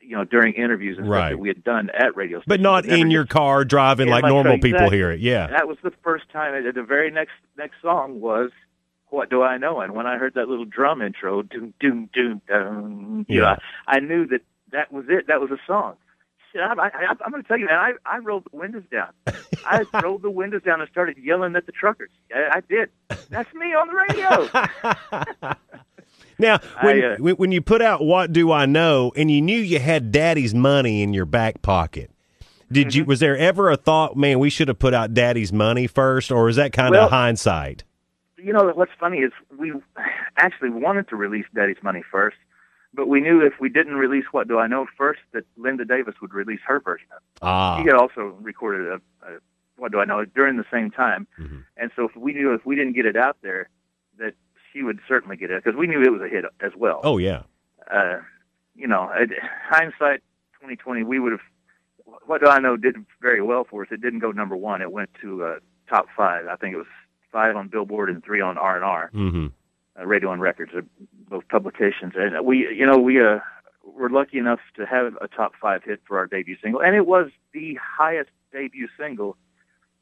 you 0.00 0.16
know, 0.16 0.24
during 0.24 0.54
interviews 0.54 0.98
and 0.98 1.08
Right. 1.08 1.20
stuff 1.20 1.30
that 1.32 1.38
we 1.38 1.48
had 1.48 1.62
done 1.64 1.90
at 1.90 2.16
radio. 2.16 2.42
But 2.46 2.60
not 2.60 2.84
in 2.86 3.10
your 3.10 3.26
car 3.26 3.64
driving 3.64 4.08
like 4.08 4.24
normal 4.24 4.58
people 4.58 4.90
hear 4.90 5.10
it. 5.10 5.20
Yeah. 5.20 5.46
That 5.48 5.68
was 5.68 5.78
the 5.82 5.92
first 6.02 6.28
time. 6.30 6.52
The 6.74 6.82
very 6.82 7.10
next 7.10 7.32
next 7.56 7.76
song 7.82 8.20
was 8.20 8.50
"What 9.08 9.30
Do 9.30 9.42
I 9.42 9.56
Know?" 9.58 9.80
And 9.80 9.94
when 9.94 10.06
I 10.06 10.16
heard 10.18 10.34
that 10.34 10.48
little 10.48 10.64
drum 10.64 11.00
intro, 11.02 11.42
doom 11.42 11.74
doom 11.80 12.10
doom 12.12 12.40
doom, 12.48 13.26
you 13.28 13.40
know, 13.40 13.46
Yeah. 13.50 13.56
I, 13.86 14.00
knew 14.00 14.26
that 14.28 14.40
that 14.72 14.92
was 14.92 15.04
it. 15.08 15.26
That 15.28 15.40
was 15.40 15.50
a 15.50 15.58
song. 15.66 15.94
Shit, 16.52 16.62
I, 16.62 16.72
I, 16.72 17.14
I'm 17.24 17.30
going 17.32 17.42
to 17.42 17.48
tell 17.48 17.58
you, 17.58 17.66
man. 17.66 17.74
I, 17.78 17.92
I 18.06 18.18
rolled 18.18 18.44
the 18.50 18.56
windows 18.56 18.84
down. 18.90 19.10
I 19.66 19.84
rolled 20.02 20.22
the 20.22 20.30
windows 20.30 20.62
down 20.62 20.80
and 20.80 20.88
started 20.88 21.16
yelling 21.18 21.56
at 21.56 21.66
the 21.66 21.72
truckers. 21.72 22.10
I, 22.32 22.58
I 22.58 22.60
did. 22.60 22.90
That's 23.28 23.52
me 23.54 23.74
on 23.74 23.88
the 23.88 23.94
radio. 25.42 25.54
Now, 26.38 26.58
when, 26.82 27.02
I, 27.02 27.14
uh, 27.14 27.34
when 27.34 27.52
you 27.52 27.60
put 27.62 27.82
out 27.82 28.04
"What 28.04 28.32
Do 28.32 28.50
I 28.52 28.66
Know" 28.66 29.12
and 29.16 29.30
you 29.30 29.40
knew 29.42 29.58
you 29.58 29.78
had 29.78 30.10
Daddy's 30.12 30.54
money 30.54 31.02
in 31.02 31.14
your 31.14 31.26
back 31.26 31.62
pocket, 31.62 32.10
did 32.70 32.88
Mm-hmm. 32.88 32.98
you? 32.98 33.04
Was 33.04 33.20
there 33.20 33.36
ever 33.36 33.70
a 33.70 33.76
thought, 33.76 34.16
man, 34.16 34.38
we 34.38 34.50
should 34.50 34.68
have 34.68 34.78
put 34.78 34.94
out 34.94 35.14
Daddy's 35.14 35.52
money 35.52 35.86
first, 35.86 36.30
or 36.30 36.48
is 36.48 36.56
that 36.56 36.72
kind 36.72 36.92
Well- 36.92 37.04
of 37.06 37.10
hindsight? 37.10 37.84
you 38.36 38.52
know 38.52 38.70
what's 38.74 38.92
funny 39.00 39.20
is 39.20 39.32
we 39.56 39.72
actually 40.36 40.68
wanted 40.68 41.08
to 41.08 41.16
release 41.16 41.46
Daddy's 41.54 41.82
Money 41.82 42.02
first, 42.12 42.36
but 42.92 43.08
we 43.08 43.18
knew 43.20 43.40
if 43.40 43.54
we 43.58 43.70
didn't 43.70 43.94
release 43.94 44.24
What 44.32 44.48
Do 44.48 44.58
I 44.58 44.66
Know 44.66 44.86
first, 44.98 45.20
that 45.32 45.44
Linda 45.56 45.86
Davis 45.86 46.14
would 46.20 46.34
release 46.34 46.60
her 46.66 46.78
version 46.78 47.06
of 47.12 47.22
it. 47.22 47.38
Ah, 47.40 47.78
She 47.80 47.84
had 47.86 47.94
also 47.94 48.36
recorded 48.42 48.86
a, 48.86 48.94
a 49.26 49.38
What 49.78 49.92
Do 49.92 49.98
I 50.00 50.04
Know 50.04 50.26
during 50.26 50.58
the 50.58 50.66
same 50.70 50.90
time, 50.90 51.26
Mhm. 51.40 51.64
and 51.78 51.90
so 51.96 52.04
if 52.04 52.14
we 52.16 52.34
knew 52.34 52.52
if 52.52 52.66
we 52.66 52.76
didn't 52.76 52.92
get 52.92 53.06
it 53.06 53.16
out 53.16 53.38
there, 53.40 53.70
that 54.18 54.34
she 54.74 54.82
would 54.82 54.98
certainly 55.06 55.36
get 55.36 55.50
it 55.50 55.62
because 55.64 55.78
we 55.78 55.86
knew 55.86 56.02
it 56.02 56.10
was 56.10 56.20
a 56.20 56.28
hit 56.28 56.44
as 56.60 56.72
well. 56.76 57.00
oh 57.04 57.16
yeah, 57.18 57.42
Uh, 57.90 58.18
you 58.74 58.86
know, 58.88 59.08
it, 59.16 59.30
hindsight 59.70 60.20
2020, 60.60 61.04
we 61.04 61.18
would 61.20 61.32
have. 61.32 61.40
What 62.26 62.42
Do 62.42 62.48
I 62.48 62.58
Know 62.58 62.76
did 62.76 62.96
very 63.20 63.40
well 63.42 63.64
for 63.68 63.82
us. 63.82 63.88
It 63.90 64.00
didn't 64.02 64.18
go 64.20 64.30
number 64.30 64.56
one. 64.56 64.82
It 64.82 64.92
went 64.92 65.10
to 65.22 65.44
uh, 65.44 65.54
top 65.88 66.06
five. 66.16 66.46
I 66.46 66.56
think 66.56 66.74
it 66.74 66.78
was 66.78 66.86
five 67.32 67.56
on 67.56 67.68
Billboard 67.68 68.08
and 68.10 68.22
three 68.24 68.40
on 68.40 68.58
R 68.58 68.76
and 68.76 68.84
R 68.84 69.10
hmm 69.12 69.46
uh, 69.98 70.04
Radio 70.04 70.32
and 70.32 70.42
Records, 70.42 70.72
uh, 70.76 70.80
both 71.28 71.46
publications. 71.48 72.14
And 72.16 72.44
we, 72.44 72.68
you 72.76 72.84
know, 72.84 72.98
we 72.98 73.20
uh, 73.20 73.38
were 73.84 74.10
lucky 74.10 74.38
enough 74.38 74.60
to 74.76 74.84
have 74.86 75.14
a 75.20 75.28
top 75.28 75.52
five 75.60 75.82
hit 75.84 76.00
for 76.06 76.18
our 76.18 76.26
debut 76.26 76.56
single, 76.62 76.80
and 76.82 76.96
it 76.96 77.06
was 77.06 77.30
the 77.52 77.78
highest 77.80 78.30
debut 78.52 78.88
single 78.98 79.36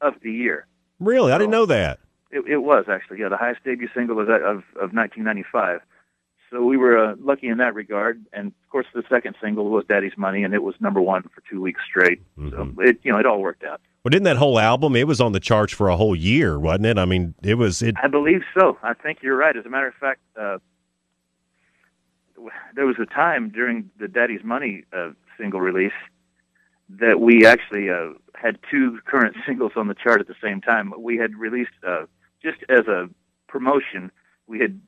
of 0.01 0.15
the 0.23 0.31
year. 0.31 0.65
really, 0.99 1.31
I 1.31 1.37
didn't 1.37 1.51
know 1.51 1.65
that. 1.67 1.99
It, 2.33 2.43
it 2.47 2.57
was 2.57 2.85
actually, 2.89 3.19
yeah, 3.19 3.29
the 3.29 3.37
highest 3.37 3.63
debut 3.63 3.87
single 3.93 4.19
of, 4.19 4.27
of, 4.27 4.63
of 4.75 4.93
1995. 4.93 5.81
So 6.49 6.63
we 6.63 6.77
were 6.77 6.97
uh, 6.97 7.15
lucky 7.19 7.47
in 7.47 7.57
that 7.57 7.73
regard. 7.73 8.23
And 8.31 8.47
of 8.47 8.69
course, 8.69 8.85
the 8.93 9.03
second 9.09 9.35
single 9.41 9.69
was 9.69 9.85
"Daddy's 9.89 10.17
Money," 10.17 10.43
and 10.43 10.53
it 10.53 10.61
was 10.61 10.75
number 10.79 11.01
one 11.01 11.23
for 11.23 11.41
two 11.49 11.61
weeks 11.61 11.81
straight. 11.83 12.21
So 12.51 12.71
it, 12.77 12.99
you 13.03 13.11
know, 13.11 13.17
it 13.17 13.25
all 13.25 13.41
worked 13.41 13.63
out. 13.63 13.81
Well, 14.03 14.11
didn't 14.11 14.25
that 14.25 14.37
whole 14.37 14.59
album? 14.59 14.95
It 14.95 15.07
was 15.07 15.19
on 15.19 15.31
the 15.31 15.39
charts 15.39 15.73
for 15.73 15.89
a 15.89 15.97
whole 15.97 16.15
year, 16.15 16.59
wasn't 16.59 16.85
it? 16.85 16.97
I 16.99 17.05
mean, 17.05 17.33
it 17.41 17.55
was. 17.55 17.81
It 17.81 17.95
I 18.01 18.07
believe 18.07 18.41
so. 18.57 18.77
I 18.83 18.93
think 18.93 19.19
you're 19.23 19.35
right. 19.35 19.57
As 19.57 19.65
a 19.65 19.69
matter 19.69 19.87
of 19.87 19.95
fact, 19.95 20.19
uh, 20.39 20.59
there 22.75 22.85
was 22.85 22.97
a 22.99 23.05
time 23.05 23.49
during 23.49 23.89
the 23.99 24.07
Daddy's 24.07 24.43
Money 24.43 24.83
uh, 24.95 25.11
single 25.39 25.59
release 25.59 25.93
that 26.89 27.19
we 27.19 27.45
actually 27.45 27.89
uh, 27.89 28.09
had 28.35 28.59
two 28.69 28.99
current 29.05 29.35
singles 29.47 29.71
on 29.75 29.87
the 29.87 29.95
chart 29.95 30.19
at 30.19 30.27
the 30.27 30.35
same 30.43 30.61
time. 30.61 30.93
We 30.99 31.17
had 31.17 31.35
released 31.35 31.71
uh, 31.87 32.05
just 32.43 32.59
as 32.69 32.87
a 32.87 33.09
promotion. 33.47 34.11
We 34.47 34.59
had 34.59 34.79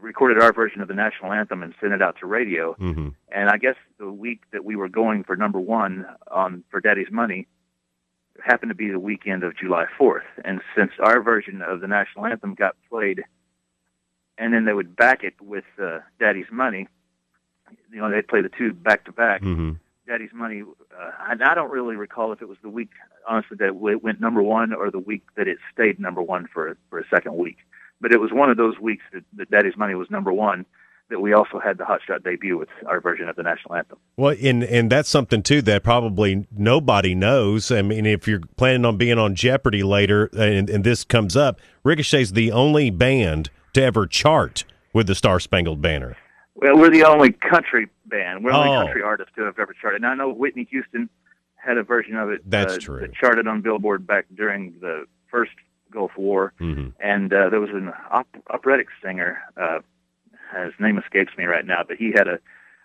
recorded 0.00 0.42
our 0.42 0.52
version 0.52 0.80
of 0.80 0.88
the 0.88 0.94
national 0.94 1.32
anthem 1.32 1.62
and 1.62 1.74
sent 1.80 1.92
it 1.92 2.02
out 2.02 2.16
to 2.20 2.26
radio. 2.26 2.72
hmm 2.74 3.08
And 3.30 3.50
I 3.50 3.56
guess 3.58 3.76
the 3.98 4.10
week 4.10 4.42
that 4.52 4.64
we 4.64 4.74
were 4.76 4.88
going 4.88 5.22
for 5.24 5.36
number 5.36 5.60
one 5.60 6.06
on 6.30 6.64
for 6.70 6.80
Daddy's 6.80 7.10
Money 7.10 7.46
happened 8.42 8.70
to 8.70 8.74
be 8.74 8.90
the 8.90 8.98
weekend 8.98 9.44
of 9.44 9.56
July 9.56 9.84
4th. 10.00 10.22
And 10.44 10.60
since 10.76 10.90
our 10.98 11.22
version 11.22 11.62
of 11.62 11.80
the 11.80 11.86
national 11.86 12.26
anthem 12.26 12.54
got 12.54 12.74
played, 12.88 13.22
and 14.38 14.52
then 14.52 14.64
they 14.64 14.72
would 14.72 14.96
back 14.96 15.22
it 15.22 15.34
with 15.40 15.64
uh, 15.80 15.98
Daddy's 16.18 16.50
Money, 16.50 16.88
you 17.92 18.00
know, 18.00 18.10
they'd 18.10 18.26
play 18.26 18.40
the 18.40 18.48
two 18.48 18.72
back 18.72 19.04
to 19.04 19.12
back. 19.12 19.42
hmm 19.42 19.72
Daddy's 20.06 20.32
Money, 20.34 20.62
uh, 20.62 21.10
I, 21.20 21.34
I 21.40 21.54
don't 21.54 21.70
really 21.70 21.94
recall 21.94 22.32
if 22.32 22.42
it 22.42 22.48
was 22.48 22.58
the 22.62 22.68
week, 22.68 22.90
honestly, 23.28 23.56
that 23.60 23.68
it 23.68 24.02
went 24.02 24.20
number 24.20 24.42
one 24.42 24.72
or 24.72 24.90
the 24.90 24.98
week 24.98 25.22
that 25.36 25.48
it 25.48 25.58
stayed 25.72 25.98
number 26.00 26.22
one 26.22 26.48
for 26.52 26.76
for 26.90 26.98
a 26.98 27.04
second 27.08 27.36
week. 27.36 27.58
But 28.00 28.12
it 28.12 28.20
was 28.20 28.30
one 28.32 28.50
of 28.50 28.56
those 28.56 28.78
weeks 28.80 29.04
that, 29.12 29.22
that 29.36 29.50
Daddy's 29.50 29.76
Money 29.76 29.94
was 29.94 30.10
number 30.10 30.32
one 30.32 30.66
that 31.08 31.20
we 31.20 31.32
also 31.34 31.60
had 31.62 31.76
the 31.78 31.84
Hot 31.84 32.00
Shot 32.06 32.24
debut 32.24 32.56
with 32.56 32.70
our 32.86 33.00
version 33.00 33.28
of 33.28 33.36
the 33.36 33.42
national 33.42 33.74
anthem. 33.74 33.98
Well, 34.16 34.34
and 34.42 34.64
and 34.64 34.90
that's 34.90 35.08
something 35.08 35.42
too 35.42 35.60
that 35.62 35.82
probably 35.82 36.46
nobody 36.56 37.14
knows. 37.14 37.70
I 37.70 37.82
mean, 37.82 38.06
if 38.06 38.26
you're 38.26 38.40
planning 38.56 38.84
on 38.84 38.96
being 38.96 39.18
on 39.18 39.34
Jeopardy 39.34 39.82
later, 39.82 40.30
and, 40.36 40.70
and 40.70 40.84
this 40.84 41.04
comes 41.04 41.36
up, 41.36 41.60
Ricochet's 41.84 42.32
the 42.32 42.50
only 42.50 42.90
band 42.90 43.50
to 43.74 43.82
ever 43.82 44.06
chart 44.06 44.64
with 44.92 45.06
the 45.06 45.14
Star 45.14 45.38
Spangled 45.38 45.80
Banner. 45.82 46.16
Well, 46.54 46.76
we're 46.78 46.90
the 46.90 47.04
only 47.04 47.32
country 47.32 47.88
band. 48.06 48.44
We're 48.44 48.52
the 48.52 48.58
Oh. 48.58 48.62
only 48.62 48.86
country 48.86 49.02
artist 49.02 49.30
to 49.36 49.42
have 49.42 49.58
ever 49.58 49.74
charted. 49.80 50.02
And 50.02 50.06
I 50.06 50.14
know 50.14 50.30
Whitney 50.32 50.66
Houston 50.70 51.08
had 51.64 51.76
a 51.78 51.82
version 51.82 52.16
of 52.16 52.30
it 52.30 52.40
That's 52.48 52.74
uh, 52.74 52.78
true. 52.78 53.00
that 53.00 53.14
charted 53.14 53.46
on 53.46 53.60
Billboard 53.62 54.06
back 54.06 54.26
during 54.34 54.74
the 54.80 55.04
first 55.30 55.52
Gulf 55.92 56.12
War. 56.16 56.52
hmm 56.58 56.88
and 57.00 57.32
uh, 57.32 57.48
there 57.50 57.60
was 57.60 57.70
an 57.70 57.92
op- 58.10 58.36
operatic 58.50 58.88
singer. 59.04 59.38
Uh, 59.56 59.78
his 60.64 60.72
name 60.78 60.98
escapes 60.98 61.32
me 61.38 61.44
right 61.44 61.64
now, 61.64 61.82
but 61.86 61.96
he 61.96 62.12
had 62.14 62.28
a, 62.28 62.38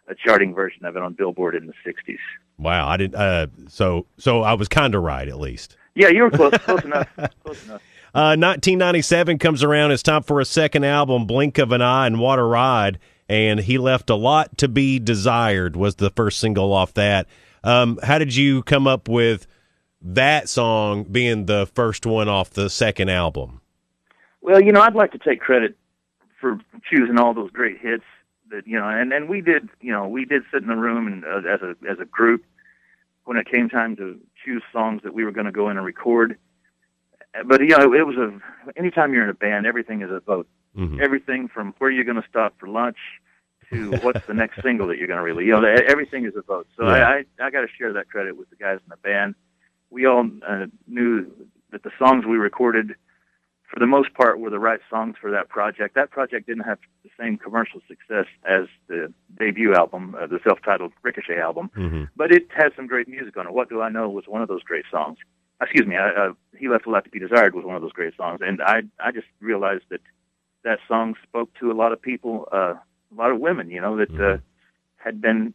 a 0.08 0.16
charting 0.16 0.54
version 0.54 0.86
of 0.86 0.96
it 0.96 1.04
on 1.04 1.14
Billboard 1.14 1.56
in 1.56 1.68
the 1.68 1.74
'60s. 1.86 2.18
Wow, 2.58 2.88
I 2.88 2.98
didn't. 2.98 3.16
Uh, 3.16 3.48
so 3.68 4.06
so 4.18 4.42
I 4.42 4.54
was 4.54 4.68
kind 4.68 4.96
of 4.96 5.04
right 5.04 5.28
at 5.28 5.40
least. 5.40 5.76
Yeah, 5.96 6.10
you 6.10 6.24
were 6.24 6.32
close, 6.32 6.54
close 6.60 6.84
enough, 6.84 7.10
close 7.44 7.66
enough. 7.66 7.82
Uh, 8.14 8.34
1997 8.40 9.38
comes 9.38 9.64
around. 9.64 9.92
It's 9.92 10.02
time 10.04 10.24
for 10.24 10.40
a 10.40 10.46
second 10.46 10.86
album, 10.86 11.26
Blink 11.26 11.58
of 11.58 11.72
an 11.72 11.82
Eye 11.82 12.08
and 12.08 12.16
a 12.16 12.44
Ride. 12.44 13.00
And 13.30 13.60
he 13.60 13.78
left 13.78 14.10
a 14.10 14.16
lot 14.16 14.58
to 14.60 14.68
be 14.68 15.00
desired 15.00 15.76
was 15.76 15.96
the 15.96 16.10
first 16.10 16.40
single 16.40 16.72
off 16.72 16.94
that. 16.94 17.28
Um, 17.64 18.00
how 18.04 18.18
did 18.18 18.36
you 18.36 18.64
come 18.64 18.88
up 18.88 19.08
with 19.08 19.48
that 20.02 20.50
song 20.50 21.04
being 21.04 21.46
the 21.46 21.68
first 21.74 22.06
one 22.06 22.30
off 22.30 22.52
the 22.52 22.70
second 22.70 23.10
album? 23.10 23.62
Well, 24.42 24.62
you 24.62 24.72
know, 24.72 24.82
I'd 24.82 24.96
like 24.96 25.12
to 25.12 25.18
take 25.18 25.42
credit 25.42 25.76
for 26.40 26.60
choosing 26.90 27.18
all 27.20 27.34
those 27.34 27.52
great 27.52 27.80
hits 27.80 28.04
that 28.50 28.66
you 28.66 28.80
know, 28.80 28.88
and 28.88 29.12
and 29.12 29.28
we 29.28 29.42
did, 29.42 29.70
you 29.82 29.92
know, 29.92 30.08
we 30.08 30.26
did 30.26 30.44
sit 30.52 30.62
in 30.62 30.70
the 30.70 30.76
room 30.76 31.08
and 31.08 31.26
uh, 31.26 31.50
as 31.50 31.62
a 31.62 31.76
as 31.90 32.00
a 32.00 32.06
group 32.06 32.46
when 33.26 33.38
it 33.38 33.50
came 33.50 33.68
time 33.68 33.96
to 33.98 34.20
choose 34.46 34.64
songs 34.72 35.02
that 35.04 35.14
we 35.14 35.26
were 35.26 35.32
going 35.32 35.46
to 35.46 35.52
go 35.52 35.70
in 35.70 35.78
and 35.78 35.86
record. 35.86 36.38
But 37.46 37.62
you 37.62 37.78
know, 37.78 37.94
it 37.94 38.08
was 38.08 38.16
a 38.16 38.40
anytime 38.78 39.14
you're 39.14 39.24
in 39.24 39.30
a 39.30 39.34
band, 39.34 39.66
everything 39.66 40.02
is 40.02 40.10
a 40.10 40.22
vote. 40.22 40.48
Mm-hmm. 40.78 41.02
Everything 41.02 41.48
from 41.48 41.74
where 41.80 41.90
you're 41.90 42.06
going 42.06 42.22
to 42.22 42.28
stop 42.30 42.54
for 42.60 42.70
lunch 42.70 42.98
to 43.72 43.92
what's 44.02 44.26
the 44.28 44.34
next 44.34 44.62
single 44.62 44.88
that 44.88 44.98
you're 44.98 45.08
going 45.08 45.18
to 45.18 45.24
release. 45.24 45.48
You 45.48 45.60
know, 45.60 45.66
everything 45.88 46.26
is 46.26 46.34
a 46.36 46.42
vote. 46.42 46.68
So 46.78 46.86
Yeah. 46.86 47.08
I 47.08 47.26
I, 47.40 47.48
I 47.48 47.50
got 47.50 47.62
to 47.62 47.68
share 47.78 47.94
that 47.94 48.10
credit 48.10 48.38
with 48.38 48.50
the 48.50 48.56
guys 48.56 48.80
in 48.84 48.90
the 48.90 48.98
band. 48.98 49.36
We 49.90 50.06
all 50.06 50.30
uh, 50.48 50.66
knew 50.88 51.26
that 51.72 51.84
the 51.84 51.92
songs 52.00 52.26
we 52.26 52.38
recorded, 52.38 52.96
for 53.72 53.80
the 53.80 53.88
most 53.88 54.14
part, 54.14 54.40
were 54.40 54.50
the 54.50 54.60
right 54.60 54.80
songs 54.90 55.16
for 55.20 55.32
that 55.32 55.50
project. 55.50 55.96
That 55.96 56.12
project 56.12 56.48
didn't 56.48 56.64
have 56.64 56.80
the 57.04 57.10
same 57.20 57.38
commercial 57.38 57.82
success 57.88 58.26
as 58.46 58.68
the 58.88 59.14
debut 59.40 59.74
album, 59.74 60.16
uh, 60.20 60.28
the 60.28 60.40
self-titled 60.44 60.94
Ricochet 61.04 61.40
album, 61.40 61.70
Mm-hmm. 61.78 62.04
but 62.16 62.32
it 62.32 62.48
had 62.56 62.70
some 62.76 62.88
great 62.88 63.08
music 63.08 63.38
on 63.38 63.48
it. 63.48 63.54
What 63.54 63.70
Do 63.70 63.82
I 63.82 63.90
Know 63.90 64.10
was 64.10 64.26
one 64.28 64.42
of 64.42 64.48
those 64.48 64.64
great 64.64 64.86
songs. 64.92 65.18
Excuse 65.62 65.88
me, 65.88 65.96
I, 65.98 66.10
uh, 66.10 66.34
He 66.58 66.68
Left 66.70 66.86
a 66.86 66.90
Lot 66.90 67.04
to 67.06 67.10
Be 67.10 67.20
Desired 67.20 67.56
was 67.56 67.66
one 67.66 67.76
of 67.76 67.82
those 67.82 67.92
great 67.94 68.16
songs, 68.16 68.40
and 68.44 68.62
I 68.62 68.84
I 69.04 69.12
just 69.12 69.28
realized 69.42 69.84
that 69.90 70.02
that 70.64 70.80
song 70.88 71.16
spoke 71.24 71.50
to 71.60 71.72
a 71.72 71.74
lot 71.82 71.92
of 71.94 72.02
people, 72.02 72.48
uh, 72.52 72.76
a 73.12 73.16
lot 73.20 73.32
of 73.32 73.40
women, 73.40 73.70
you 73.72 73.82
know, 73.82 73.98
that 73.98 74.10
uh, 74.12 74.14
Mhm. 74.38 74.42
had 74.98 75.22
been 75.22 75.54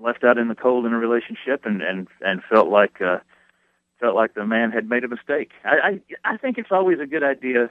left 0.00 0.22
out 0.24 0.38
in 0.38 0.48
the 0.48 0.54
cold 0.54 0.86
in 0.86 0.92
a 0.92 0.98
relationship 0.98 1.64
and 1.66 1.82
and 1.82 2.08
and 2.20 2.42
felt 2.44 2.68
like 2.68 3.00
uh, 3.00 3.18
felt 4.00 4.14
like 4.14 4.34
the 4.34 4.46
man 4.46 4.70
had 4.70 4.88
made 4.88 5.04
a 5.04 5.08
mistake. 5.08 5.50
I 5.64 6.00
I, 6.24 6.32
I 6.34 6.36
think 6.36 6.58
it's 6.58 6.70
always 6.70 7.00
a 7.00 7.06
good 7.06 7.22
idea 7.24 7.70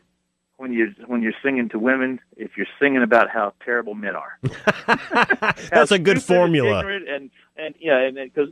when 0.58 0.74
you 0.74 0.94
when 1.06 1.22
you're 1.22 1.34
singing 1.44 1.70
to 1.70 1.78
women 1.80 2.20
if 2.36 2.58
you're 2.58 2.66
singing 2.82 3.04
about 3.04 3.30
how 3.30 3.54
terrible 3.64 3.94
men 3.94 4.16
are. 4.16 4.40
That's 5.72 5.92
a 5.92 6.00
good 6.00 6.20
Stupid 6.20 6.20
and 6.20 6.24
formula. 6.24 6.86
And 6.88 7.30
and 7.58 7.76
yeah, 7.80 8.00
and 8.00 8.16
because 8.16 8.50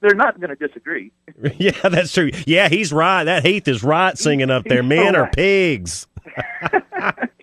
they're 0.00 0.14
not 0.14 0.38
going 0.40 0.56
to 0.56 0.66
disagree. 0.68 1.10
yeah, 1.56 1.72
that's 1.88 2.12
true. 2.12 2.30
Yeah, 2.46 2.68
he's 2.68 2.92
right. 2.92 3.24
That 3.24 3.44
Heath 3.44 3.66
is 3.68 3.82
right 3.82 4.16
singing 4.16 4.50
up 4.50 4.64
there. 4.64 4.82
He's 4.82 4.88
Men 4.88 5.12
so 5.14 5.18
are 5.20 5.22
right. 5.24 5.32
pigs. 5.32 6.06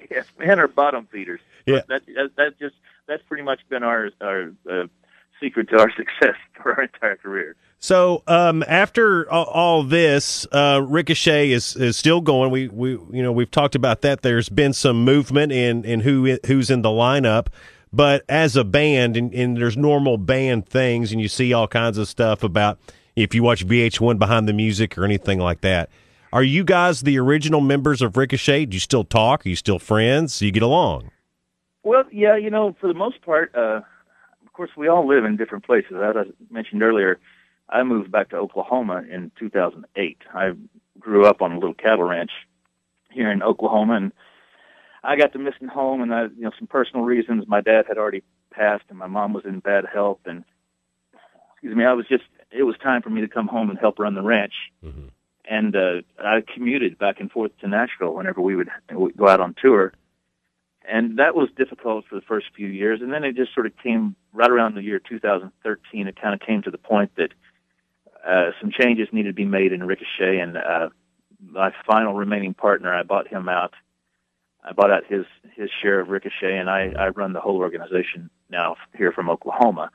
yes, 0.10 0.25
men 0.40 0.60
are 0.60 0.68
bottom 0.68 1.08
feeders. 1.12 1.40
Yeah. 1.65 1.82
That, 1.88 2.06
that 2.06 2.32
that 2.38 2.60
just 2.60 2.75
that's 3.08 3.24
pretty 3.27 3.44
much 3.44 3.60
been 3.70 3.84
our 3.84 4.10
our 4.22 4.51
uh, 4.70 4.88
secret 5.41 5.70
to 5.70 5.80
our 5.80 5.91
success 5.98 6.36
for 6.62 6.74
our 6.74 6.84
entire 6.84 7.18
career. 7.18 7.56
So 7.80 8.22
um, 8.27 8.63
after 8.68 9.30
all, 9.32 9.46
all 9.46 9.84
this, 9.84 10.46
uh, 10.51 10.86
Ricochet 10.88 11.50
is, 11.50 11.75
is 11.75 11.98
still 11.98 12.22
going. 12.22 12.51
We 12.51 12.68
we 12.68 12.91
you 12.91 13.24
know 13.24 13.32
we've 13.32 13.50
talked 13.50 13.75
about 13.75 14.01
that. 14.01 14.22
There's 14.22 14.50
been 14.50 14.74
some 14.74 15.03
movement 15.03 15.51
in 15.51 15.84
in 15.84 16.01
who 16.01 16.38
who's 16.46 16.70
in 16.70 16.84
the 16.84 16.89
lineup, 16.89 17.48
but 17.91 18.24
as 18.30 18.56
a 18.56 18.63
band, 18.63 19.18
and, 19.18 19.34
and 19.34 19.58
there's 19.58 19.75
normal 19.75 20.18
band 20.18 20.70
things, 20.70 21.12
and 21.12 21.20
you 21.20 21.27
see 21.27 21.53
all 21.53 21.68
kinds 21.68 21.98
of 21.98 22.08
stuff 22.08 22.44
about 22.44 22.80
if 23.15 23.34
you 23.34 23.44
watch 23.44 23.65
VH1 23.65 24.20
behind 24.20 24.48
the 24.48 24.53
music 24.53 24.98
or 24.98 25.03
anything 25.03 25.39
like 25.39 25.62
that. 25.62 25.89
Are 26.32 26.44
you 26.44 26.63
guys 26.63 27.01
the 27.01 27.20
original 27.20 27.60
members 27.60 28.01
of 28.01 28.15
Ricochet? 28.15 28.68
Do 28.68 28.75
you 28.75 28.80
still 28.80 29.03
talk? 29.03 29.46
Are 29.46 29.50
you 29.50 29.58
still 29.58 29.80
friends? 29.80 30.39
Do 30.39 30.46
you 30.46 30.51
get 30.51 30.63
along? 30.63 31.12
Well, 31.84 32.04
yeah, 32.12 32.36
you 32.38 32.50
know, 32.50 32.76
for 32.80 32.88
the 32.88 32.94
most 32.94 33.22
part, 33.22 33.54
uh, 33.56 33.82
of 34.46 34.54
course, 34.54 34.72
we 34.78 34.88
all 34.88 35.08
live 35.08 35.26
in 35.26 35.38
different 35.38 35.66
places. 35.66 35.94
As 35.94 36.16
I 36.16 36.24
mentioned 36.54 36.84
earlier, 36.84 37.20
I 37.70 37.84
moved 37.84 38.12
back 38.12 38.30
to 38.30 38.38
Oklahoma 38.38 39.04
in 39.10 39.32
2008. 39.40 40.18
I 40.34 40.52
grew 41.00 41.26
up 41.26 41.42
on 41.42 41.54
a 41.54 41.56
little 41.56 41.74
cattle 41.74 42.04
ranch 42.04 42.32
here 43.10 43.32
in 43.32 43.42
Oklahoma, 43.42 43.96
and 43.96 44.12
I 45.04 45.16
got 45.16 45.34
to 45.34 45.40
missing 45.40 45.68
home, 45.68 46.02
and 46.02 46.14
I, 46.14 46.24
you 46.24 46.42
know, 46.42 46.52
some 46.58 46.68
personal 46.68 47.04
reasons. 47.06 47.46
My 47.48 47.62
dad 47.62 47.86
had 47.88 47.98
already 47.98 48.24
passed, 48.52 48.84
and 48.90 49.00
my 49.00 49.08
mom 49.08 49.34
was 49.34 49.46
in 49.46 49.60
bad 49.60 49.86
health, 49.92 50.20
and 50.26 50.44
excuse 51.54 51.76
me, 51.76 51.86
I 51.86 51.94
was 51.94 52.06
just. 52.08 52.24
It 52.52 52.64
was 52.64 52.76
time 52.84 53.02
for 53.02 53.10
me 53.10 53.22
to 53.22 53.30
come 53.30 53.48
home 53.48 53.70
and 53.70 53.80
help 53.80 53.98
run 53.98 54.14
the 54.14 54.22
ranch 54.22 54.54
Mm-hmm. 54.84 55.08
and 55.46 55.74
uh, 55.74 56.02
I 56.20 56.44
commuted 56.54 56.98
back 56.98 57.22
and 57.22 57.32
forth 57.32 57.52
to 57.62 57.68
Nashville 57.70 58.14
whenever 58.14 58.42
we 58.42 58.58
would, 58.58 58.68
would 58.92 59.16
go 59.16 59.30
out 59.30 59.40
on 59.40 59.56
tour, 59.62 59.94
and 60.88 61.18
that 61.20 61.36
was 61.36 61.50
difficult 61.58 62.06
for 62.10 62.16
the 62.16 62.22
first 62.22 62.48
few 62.56 62.68
years. 62.68 63.02
And 63.02 63.14
then 63.14 63.24
it 63.24 63.36
just 63.36 63.54
sort 63.54 63.66
of 63.66 63.74
came 63.84 64.16
right 64.34 64.50
around 64.50 64.76
the 64.76 64.82
year 64.82 65.00
2013. 65.00 66.08
It 66.08 66.20
kind 66.20 66.34
of 66.34 66.40
came 66.40 66.62
to 66.64 66.72
the 66.72 66.78
point 66.78 67.12
that 67.18 67.32
uh, 68.28 68.52
some 68.60 68.72
changes 68.72 69.08
needed 69.12 69.30
to 69.30 69.34
be 69.34 69.46
made 69.46 69.74
in 69.74 69.84
Ricochet, 69.84 70.40
and 70.40 70.58
uh, 70.58 70.90
my 71.44 71.72
final 71.88 72.14
remaining 72.14 72.54
partner, 72.54 72.94
I 72.94 73.04
bought 73.04 73.28
him 73.28 73.50
out. 73.50 73.74
I 74.64 74.74
bought 74.74 74.92
out 74.92 75.06
his 75.08 75.26
his 75.56 75.70
share 75.82 76.00
of 76.00 76.10
Ricochet, 76.10 76.56
and 76.56 76.70
I, 76.70 76.94
I 76.98 77.08
run 77.10 77.34
the 77.34 77.40
whole 77.40 77.58
organization 77.58 78.30
now 78.50 78.76
here 78.96 79.12
from 79.12 79.30
Oklahoma. 79.30 79.90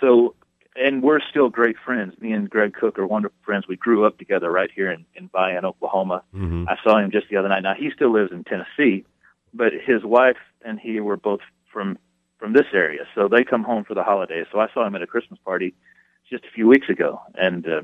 So 0.00 0.34
and 0.76 1.02
we're 1.02 1.20
still 1.20 1.48
great 1.48 1.76
friends. 1.84 2.14
Me 2.20 2.32
and 2.32 2.48
Greg 2.48 2.74
Cook 2.74 2.98
are 2.98 3.06
wonderful 3.06 3.36
friends. 3.44 3.66
We 3.68 3.76
grew 3.76 4.04
up 4.04 4.18
together 4.18 4.50
right 4.50 4.70
here 4.74 4.90
in, 4.90 5.04
in 5.14 5.28
Vian, 5.28 5.64
Oklahoma. 5.64 6.22
Mm-hmm. 6.34 6.68
I 6.68 6.76
saw 6.82 6.98
him 6.98 7.10
just 7.10 7.28
the 7.28 7.36
other 7.36 7.48
night. 7.48 7.62
Now 7.62 7.74
he 7.74 7.90
still 7.94 8.12
lives 8.12 8.30
in 8.32 8.44
Tennessee, 8.44 9.04
but 9.54 9.72
his 9.72 10.04
wife 10.04 10.36
and 10.64 10.78
he 10.80 11.00
were 11.00 11.16
both 11.16 11.40
from 11.72 11.98
from 12.38 12.52
this 12.54 12.66
area, 12.72 13.00
so 13.14 13.28
they 13.28 13.44
come 13.44 13.62
home 13.64 13.84
for 13.84 13.94
the 13.94 14.02
holidays. 14.02 14.46
So 14.50 14.60
I 14.60 14.68
saw 14.72 14.86
him 14.86 14.94
at 14.94 15.02
a 15.02 15.06
Christmas 15.06 15.38
party 15.44 15.74
just 16.30 16.44
a 16.44 16.50
few 16.54 16.66
weeks 16.66 16.88
ago, 16.88 17.20
and 17.34 17.66
uh, 17.66 17.82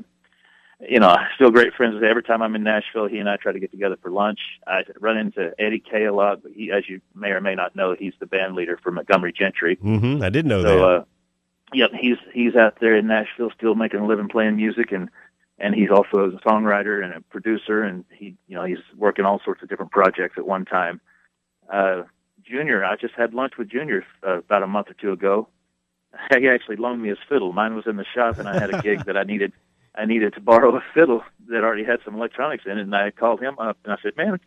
you 0.79 0.99
know, 0.99 1.15
still 1.35 1.51
great 1.51 1.73
friends. 1.73 1.93
with 1.95 2.03
him. 2.03 2.09
Every 2.09 2.23
time 2.23 2.41
I'm 2.41 2.55
in 2.55 2.63
Nashville, 2.63 3.07
he 3.07 3.17
and 3.19 3.29
I 3.29 3.35
try 3.37 3.51
to 3.51 3.59
get 3.59 3.71
together 3.71 3.97
for 4.01 4.09
lunch. 4.11 4.39
I 4.65 4.81
run 4.99 5.17
into 5.17 5.51
Eddie 5.59 5.79
Kay 5.79 6.05
a 6.05 6.13
lot, 6.13 6.41
but 6.43 6.51
he, 6.53 6.71
as 6.71 6.87
you 6.89 7.01
may 7.15 7.29
or 7.29 7.41
may 7.41 7.55
not 7.55 7.75
know, 7.75 7.95
he's 7.97 8.13
the 8.19 8.25
band 8.25 8.55
leader 8.55 8.79
for 8.81 8.91
Montgomery 8.91 9.33
Gentry. 9.33 9.75
Mm-hmm. 9.77 10.23
I 10.23 10.29
did 10.29 10.45
know 10.45 10.61
So, 10.63 10.77
that. 10.77 10.83
uh, 10.85 11.03
yep, 11.73 11.91
he's 11.99 12.17
he's 12.33 12.55
out 12.55 12.77
there 12.79 12.95
in 12.95 13.07
Nashville 13.07 13.51
still 13.57 13.75
making 13.75 13.99
a 13.99 14.07
living 14.07 14.27
playing 14.29 14.55
music, 14.55 14.91
and 14.91 15.09
and 15.59 15.73
he's 15.75 15.89
also 15.91 16.31
a 16.31 16.31
songwriter 16.47 17.03
and 17.03 17.13
a 17.13 17.21
producer, 17.21 17.83
and 17.83 18.05
he 18.11 18.35
you 18.47 18.55
know 18.55 18.63
he's 18.63 18.77
working 18.95 19.25
all 19.25 19.39
sorts 19.43 19.61
of 19.63 19.69
different 19.69 19.91
projects 19.91 20.35
at 20.37 20.47
one 20.47 20.65
time. 20.65 20.99
Uh, 21.71 22.03
Junior, 22.43 22.83
I 22.85 22.95
just 22.95 23.13
had 23.15 23.33
lunch 23.33 23.53
with 23.57 23.69
Junior 23.69 24.05
uh, 24.25 24.37
about 24.39 24.63
a 24.63 24.67
month 24.67 24.89
or 24.89 24.93
two 24.93 25.11
ago. 25.11 25.47
He 26.37 26.47
actually 26.47 26.77
loaned 26.77 27.01
me 27.01 27.09
his 27.09 27.17
fiddle. 27.29 27.51
Mine 27.51 27.75
was 27.75 27.85
in 27.85 27.97
the 27.97 28.05
shop, 28.15 28.39
and 28.39 28.47
I 28.47 28.59
had 28.59 28.73
a 28.73 28.81
gig 28.81 29.05
that 29.05 29.17
I 29.17 29.23
needed. 29.23 29.51
I 29.93 30.05
needed 30.05 30.33
to 30.35 30.41
borrow 30.41 30.75
a 30.75 30.83
fiddle 30.93 31.23
that 31.49 31.63
already 31.63 31.83
had 31.83 31.99
some 32.05 32.15
electronics 32.15 32.63
in 32.65 32.77
it, 32.77 32.81
and 32.81 32.95
I 32.95 33.11
called 33.11 33.41
him 33.41 33.57
up 33.59 33.77
and 33.83 33.93
I 33.93 33.97
said, 34.01 34.15
"Man, 34.15 34.39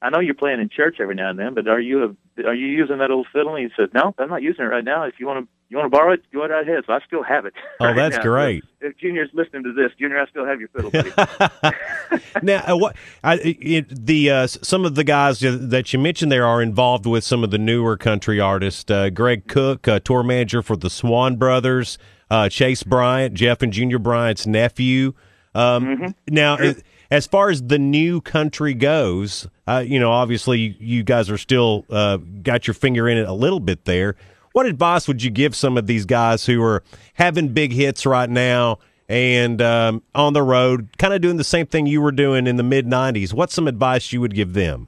I 0.00 0.10
know 0.10 0.20
you're 0.20 0.34
playing 0.34 0.60
in 0.60 0.68
church 0.68 0.96
every 1.00 1.14
now 1.14 1.30
and 1.30 1.38
then, 1.38 1.54
but 1.54 1.68
are 1.68 1.80
you 1.80 2.16
a, 2.38 2.46
are 2.46 2.54
you 2.54 2.66
using 2.66 2.98
that 2.98 3.10
old 3.10 3.26
fiddle?" 3.32 3.54
And 3.54 3.64
he 3.64 3.72
said, 3.76 3.92
"No, 3.92 4.14
I'm 4.18 4.28
not 4.28 4.42
using 4.42 4.64
it 4.64 4.68
right 4.68 4.84
now. 4.84 5.04
If 5.04 5.14
you 5.18 5.26
want 5.26 5.44
to 5.44 5.48
you 5.74 5.78
want 5.78 5.92
to 5.92 5.96
borrow 5.98 6.12
it, 6.12 6.22
go 6.32 6.46
right 6.46 6.62
ahead." 6.62 6.84
So 6.86 6.92
I 6.92 7.00
still 7.06 7.22
have 7.22 7.44
it. 7.46 7.52
oh, 7.80 7.86
right 7.86 7.96
that's 7.96 8.16
now. 8.16 8.22
great. 8.22 8.64
If 8.80 8.96
Junior's 8.98 9.30
listening 9.32 9.64
to 9.64 9.72
this, 9.72 9.90
Junior, 9.98 10.20
I 10.20 10.26
still 10.26 10.46
have 10.46 10.60
your 10.60 10.68
fiddle, 10.68 10.90
now, 12.42 12.62
uh, 12.70 12.76
what 12.76 12.96
I, 13.22 13.34
it, 13.42 14.06
the 14.06 14.30
uh, 14.30 14.46
some 14.46 14.84
of 14.84 14.94
the 14.94 15.04
guys 15.04 15.40
that 15.40 15.92
you 15.92 15.98
mentioned 15.98 16.30
there 16.30 16.46
are 16.46 16.62
involved 16.62 17.06
with 17.06 17.24
some 17.24 17.42
of 17.44 17.50
the 17.50 17.58
newer 17.58 17.96
country 17.96 18.40
artists. 18.40 18.90
Uh, 18.90 19.10
Greg 19.10 19.46
Cook, 19.48 19.88
uh, 19.88 20.00
tour 20.00 20.22
manager 20.22 20.62
for 20.62 20.76
the 20.76 20.90
Swon 20.90 21.36
Brothers, 21.36 21.98
uh, 22.30 22.48
Chase 22.48 22.82
Bryant, 22.82 23.34
Jeff 23.34 23.62
and 23.62 23.72
Junior 23.72 23.98
Bryant's 23.98 24.46
nephew. 24.46 25.14
Um, 25.54 25.84
Mm-hmm. 25.84 26.06
Now, 26.34 26.56
it- 26.56 26.82
as 27.10 27.26
far 27.28 27.48
as 27.50 27.62
the 27.62 27.78
new 27.78 28.20
country 28.20 28.74
goes, 28.74 29.46
uh, 29.68 29.84
you 29.86 30.00
know, 30.00 30.10
obviously 30.10 30.58
you, 30.58 30.74
you 30.80 31.02
guys 31.04 31.30
are 31.30 31.38
still 31.38 31.84
uh, 31.90 32.16
got 32.16 32.66
your 32.66 32.74
finger 32.74 33.08
in 33.08 33.18
it 33.18 33.28
a 33.28 33.32
little 33.32 33.60
bit 33.60 33.84
there. 33.84 34.16
What 34.54 34.66
advice 34.66 35.08
would 35.08 35.20
you 35.20 35.32
give 35.32 35.56
some 35.56 35.76
of 35.76 35.88
these 35.88 36.06
guys 36.06 36.46
who 36.46 36.62
are 36.62 36.84
having 37.14 37.48
big 37.48 37.72
hits 37.72 38.06
right 38.06 38.30
now 38.30 38.78
and 39.08 39.60
um, 39.60 40.00
on 40.14 40.32
the 40.32 40.44
road, 40.44 40.90
kind 40.96 41.12
of 41.12 41.20
doing 41.20 41.38
the 41.38 41.42
same 41.42 41.66
thing 41.66 41.86
you 41.86 42.00
were 42.00 42.12
doing 42.12 42.46
in 42.46 42.54
the 42.54 42.62
mid 42.62 42.86
'90s? 42.86 43.32
What's 43.32 43.52
some 43.52 43.66
advice 43.66 44.12
you 44.12 44.20
would 44.20 44.32
give 44.32 44.52
them? 44.52 44.86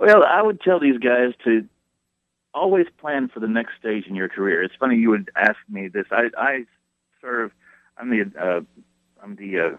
Well, 0.00 0.22
I 0.24 0.40
would 0.40 0.60
tell 0.60 0.78
these 0.78 0.98
guys 0.98 1.32
to 1.42 1.66
always 2.54 2.86
plan 3.00 3.28
for 3.28 3.40
the 3.40 3.48
next 3.48 3.72
stage 3.76 4.06
in 4.06 4.14
your 4.14 4.28
career. 4.28 4.62
It's 4.62 4.76
funny 4.78 4.94
you 4.94 5.10
would 5.10 5.32
ask 5.34 5.56
me 5.68 5.88
this. 5.88 6.06
I, 6.12 6.28
I 6.38 6.64
serve. 7.20 7.50
I'm 7.98 8.08
the 8.08 8.30
uh, 8.40 8.60
I'm 9.20 9.34
the 9.34 9.58
uh, 9.58 9.76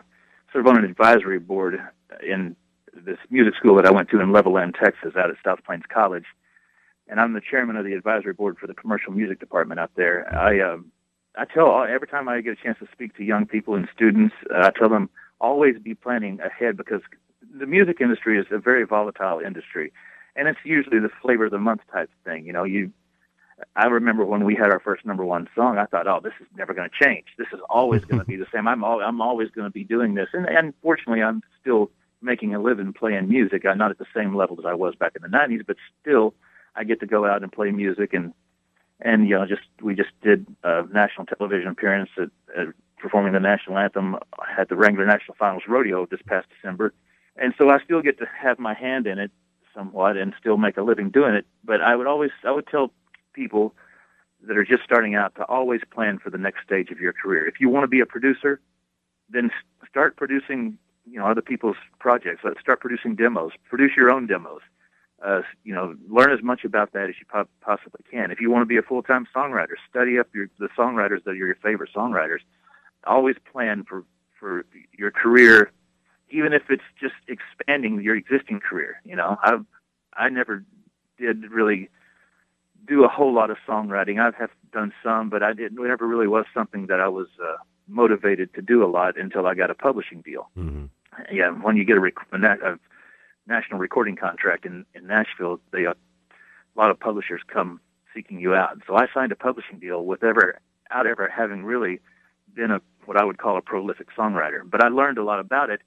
serve 0.51 0.67
on 0.67 0.79
an 0.79 0.83
advisory 0.83 1.39
board 1.39 1.79
in 2.21 2.57
this 2.93 3.19
music 3.29 3.53
school 3.55 3.77
that 3.77 3.85
I 3.85 3.91
went 3.91 4.09
to 4.09 4.19
in 4.19 4.33
Levelland, 4.33 4.77
Texas, 4.77 5.13
out 5.15 5.29
at 5.29 5.37
South 5.45 5.59
Plains 5.65 5.85
College. 5.87 6.25
And 7.09 7.19
I'm 7.19 7.33
the 7.33 7.41
chairman 7.41 7.75
of 7.75 7.85
the 7.85 7.93
advisory 7.93 8.33
board 8.33 8.57
for 8.57 8.67
the 8.67 8.73
commercial 8.73 9.13
music 9.13 9.39
department 9.39 9.79
out 9.79 9.91
there. 9.95 10.33
I 10.33 10.59
um, 10.61 10.91
I 11.37 11.45
tell 11.45 11.83
every 11.83 12.07
time 12.07 12.27
I 12.27 12.41
get 12.41 12.53
a 12.59 12.63
chance 12.63 12.79
to 12.79 12.87
speak 12.91 13.15
to 13.17 13.23
young 13.23 13.45
people 13.45 13.75
and 13.75 13.87
students, 13.93 14.33
uh, 14.53 14.65
I 14.67 14.71
tell 14.77 14.89
them 14.89 15.09
always 15.39 15.77
be 15.77 15.93
planning 15.93 16.39
ahead 16.41 16.77
because 16.77 17.01
the 17.57 17.65
music 17.65 18.01
industry 18.01 18.39
is 18.39 18.45
a 18.51 18.57
very 18.57 18.85
volatile 18.85 19.39
industry, 19.39 19.91
and 20.35 20.47
it's 20.47 20.59
usually 20.63 20.99
the 20.99 21.09
flavor 21.21 21.45
of 21.45 21.51
the 21.51 21.59
month 21.59 21.81
type 21.91 22.09
thing. 22.25 22.45
You 22.45 22.53
know, 22.53 22.63
you. 22.63 22.91
I 23.75 23.87
remember 23.87 24.23
when 24.23 24.45
we 24.45 24.53
had 24.53 24.71
our 24.71 24.79
first 24.79 25.03
number 25.03 25.25
one 25.25 25.47
song. 25.55 25.77
I 25.77 25.85
thought, 25.85 26.07
"Oh, 26.07 26.19
this 26.23 26.33
is 26.39 26.47
never 26.55 26.73
going 26.73 26.89
to 26.89 27.05
change. 27.05 27.25
This 27.37 27.47
is 27.53 27.59
always 27.69 28.03
going 28.05 28.19
to 28.19 28.25
be 28.25 28.35
the 28.35 28.45
same. 28.53 28.67
I'm 28.67 28.83
all, 28.83 29.01
I'm 29.01 29.21
always 29.21 29.49
going 29.49 29.65
to 29.65 29.71
be 29.71 29.83
doing 29.83 30.15
this." 30.15 30.29
And, 30.33 30.45
and 30.47 30.73
fortunately, 30.81 31.23
I'm 31.23 31.41
still 31.61 31.89
making 32.21 32.53
a 32.53 32.59
living 32.59 32.93
playing 32.93 33.29
music. 33.29 33.65
I'm 33.65 33.77
not 33.77 33.91
at 33.91 33.99
the 33.99 34.05
same 34.15 34.35
level 34.35 34.57
as 34.59 34.65
I 34.65 34.73
was 34.73 34.95
back 34.95 35.13
in 35.15 35.23
the 35.23 35.35
'90s, 35.35 35.65
but 35.65 35.77
still, 36.01 36.33
I 36.77 36.83
get 36.83 36.99
to 36.99 37.07
go 37.07 37.25
out 37.25 37.43
and 37.43 37.51
play 37.51 37.71
music 37.71 38.13
and 38.13 38.33
and 38.99 39.27
you 39.27 39.35
know, 39.35 39.45
just 39.45 39.61
we 39.81 39.95
just 39.95 40.09
did 40.21 40.47
a 40.63 40.83
national 40.91 41.25
television 41.27 41.67
appearance 41.69 42.09
at, 42.17 42.29
at 42.57 42.67
performing 42.97 43.33
the 43.33 43.39
national 43.39 43.77
anthem 43.77 44.15
at 44.57 44.69
the 44.69 44.75
Wrangler 44.75 45.05
National 45.05 45.35
Finals 45.37 45.63
Rodeo 45.67 46.05
this 46.07 46.21
past 46.25 46.47
December, 46.49 46.93
and 47.35 47.53
so 47.57 47.69
I 47.69 47.77
still 47.83 48.01
get 48.01 48.17
to 48.19 48.25
have 48.25 48.57
my 48.57 48.73
hand 48.73 49.05
in 49.05 49.19
it 49.19 49.31
somewhat 49.75 50.17
and 50.17 50.33
still 50.39 50.57
make 50.57 50.77
a 50.77 50.81
living 50.81 51.11
doing 51.11 51.35
it. 51.35 51.45
But 51.63 51.81
I 51.81 51.95
would 51.95 52.07
always 52.07 52.31
I 52.43 52.51
would 52.51 52.67
tell 52.67 52.91
people 53.33 53.75
that 54.47 54.57
are 54.57 54.65
just 54.65 54.83
starting 54.83 55.15
out 55.15 55.35
to 55.35 55.43
always 55.45 55.81
plan 55.91 56.19
for 56.19 56.29
the 56.29 56.37
next 56.37 56.63
stage 56.63 56.89
of 56.91 56.99
your 56.99 57.13
career. 57.13 57.47
If 57.47 57.59
you 57.59 57.69
want 57.69 57.83
to 57.83 57.87
be 57.87 57.99
a 57.99 58.05
producer, 58.05 58.59
then 59.29 59.51
start 59.89 60.15
producing, 60.15 60.77
you 61.05 61.19
know, 61.19 61.25
other 61.25 61.41
people's 61.41 61.75
projects. 61.99 62.41
Start 62.61 62.79
producing 62.79 63.15
demos. 63.15 63.51
Produce 63.69 63.91
your 63.97 64.11
own 64.11 64.27
demos. 64.27 64.61
Uh, 65.23 65.41
you 65.63 65.73
know, 65.73 65.95
learn 66.09 66.31
as 66.31 66.43
much 66.43 66.63
about 66.63 66.93
that 66.93 67.09
as 67.09 67.15
you 67.19 67.25
po- 67.27 67.49
possibly 67.61 68.01
can. 68.11 68.29
If 68.29 68.39
you 68.39 68.51
want 68.51 68.61
to 68.61 68.67
be 68.67 68.77
a 68.77 68.83
full-time 68.83 69.27
songwriter, 69.35 69.73
study 69.89 70.19
up 70.19 70.27
your 70.33 70.47
the 70.59 70.69
songwriters 70.77 71.23
that 71.23 71.31
are 71.31 71.35
your 71.35 71.55
favorite 71.55 71.89
songwriters. 71.95 72.39
Always 73.05 73.35
plan 73.51 73.83
for 73.83 74.03
for 74.39 74.65
your 74.95 75.09
career, 75.09 75.71
even 76.29 76.53
if 76.53 76.63
it's 76.69 76.83
just 76.99 77.15
expanding 77.27 77.99
your 78.01 78.15
existing 78.15 78.59
career. 78.59 79.01
You 79.05 79.15
know, 79.15 79.37
I 79.41 79.57
I 80.13 80.29
never 80.29 80.63
did 81.17 81.49
really 81.49 81.89
do 82.87 83.03
a 83.03 83.07
whole 83.07 83.33
lot 83.33 83.49
of 83.49 83.57
songwriting. 83.67 84.19
I 84.19 84.37
have 84.37 84.51
done 84.71 84.93
some, 85.03 85.29
but 85.29 85.41
I 85.41 85.53
didn't. 85.53 85.79
It 85.79 85.87
never 85.87 86.07
really 86.07 86.27
was 86.27 86.45
something 86.53 86.87
that 86.87 86.99
I 86.99 87.07
was 87.07 87.27
uh, 87.43 87.57
motivated 87.87 88.53
to 88.53 88.61
do 88.61 88.83
a 88.83 88.87
lot 88.87 89.17
until 89.17 89.47
I 89.47 89.55
got 89.55 89.71
a 89.71 89.75
publishing 89.75 90.21
deal. 90.21 90.49
Mm-hmm. 90.57 90.85
Yeah, 91.31 91.49
when 91.49 91.75
you 91.77 91.83
get 91.83 91.97
a, 91.97 91.99
rec- 91.99 92.31
a 92.31 92.79
national 93.47 93.79
recording 93.79 94.15
contract 94.15 94.65
in 94.65 94.85
in 94.93 95.07
Nashville, 95.07 95.59
they 95.71 95.85
uh, 95.85 95.93
a 95.93 96.79
lot 96.79 96.91
of 96.91 96.99
publishers 96.99 97.41
come 97.47 97.79
seeking 98.13 98.39
you 98.39 98.53
out. 98.53 98.73
And 98.73 98.83
So 98.87 98.95
I 98.95 99.07
signed 99.13 99.31
a 99.31 99.35
publishing 99.35 99.79
deal 99.79 100.05
with 100.05 100.23
ever 100.23 100.59
out 100.91 101.07
ever 101.07 101.29
having 101.29 101.63
really 101.63 101.99
been 102.53 102.71
a 102.71 102.81
what 103.05 103.19
I 103.19 103.23
would 103.23 103.37
call 103.37 103.57
a 103.57 103.61
prolific 103.61 104.07
songwriter. 104.17 104.61
But 104.69 104.83
I 104.83 104.89
learned 104.89 105.17
a 105.17 105.23
lot 105.23 105.39
about 105.39 105.69
it 105.69 105.81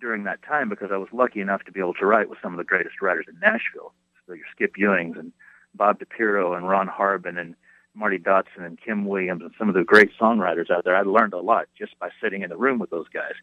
during 0.00 0.24
that 0.24 0.42
time 0.42 0.68
because 0.68 0.90
I 0.92 0.96
was 0.96 1.08
lucky 1.12 1.40
enough 1.40 1.62
to 1.64 1.72
be 1.72 1.80
able 1.80 1.94
to 1.94 2.06
write 2.06 2.28
with 2.28 2.38
some 2.42 2.52
of 2.52 2.58
the 2.58 2.64
greatest 2.64 3.00
writers 3.02 3.26
in 3.28 3.38
Nashville. 3.40 3.92
So 4.26 4.32
your 4.32 4.46
Skip 4.54 4.74
Ewings 4.76 5.18
and 5.18 5.32
Bob 5.74 5.98
DiPiero 5.98 6.56
and 6.56 6.68
Ron 6.68 6.88
Harbin 6.88 7.36
and 7.36 7.54
Marty 7.94 8.18
Dodson 8.18 8.64
and 8.64 8.80
Kim 8.80 9.04
Williams 9.06 9.42
and 9.42 9.52
some 9.58 9.68
of 9.68 9.74
the 9.74 9.84
great 9.84 10.10
songwriters 10.20 10.70
out 10.70 10.84
there. 10.84 10.96
I 10.96 11.02
learned 11.02 11.34
a 11.34 11.38
lot 11.38 11.66
just 11.78 11.98
by 11.98 12.08
sitting 12.20 12.42
in 12.42 12.50
the 12.50 12.56
room 12.56 12.78
with 12.78 12.90
those 12.90 13.08
guys. 13.08 13.34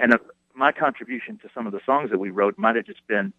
And 0.00 0.14
uh, 0.14 0.18
my 0.54 0.72
contribution 0.72 1.38
to 1.38 1.48
some 1.54 1.66
of 1.66 1.72
the 1.72 1.80
songs 1.84 2.10
that 2.10 2.18
we 2.18 2.30
wrote 2.30 2.58
might 2.58 2.76
have 2.76 2.86
just 2.86 3.06
been 3.06 3.32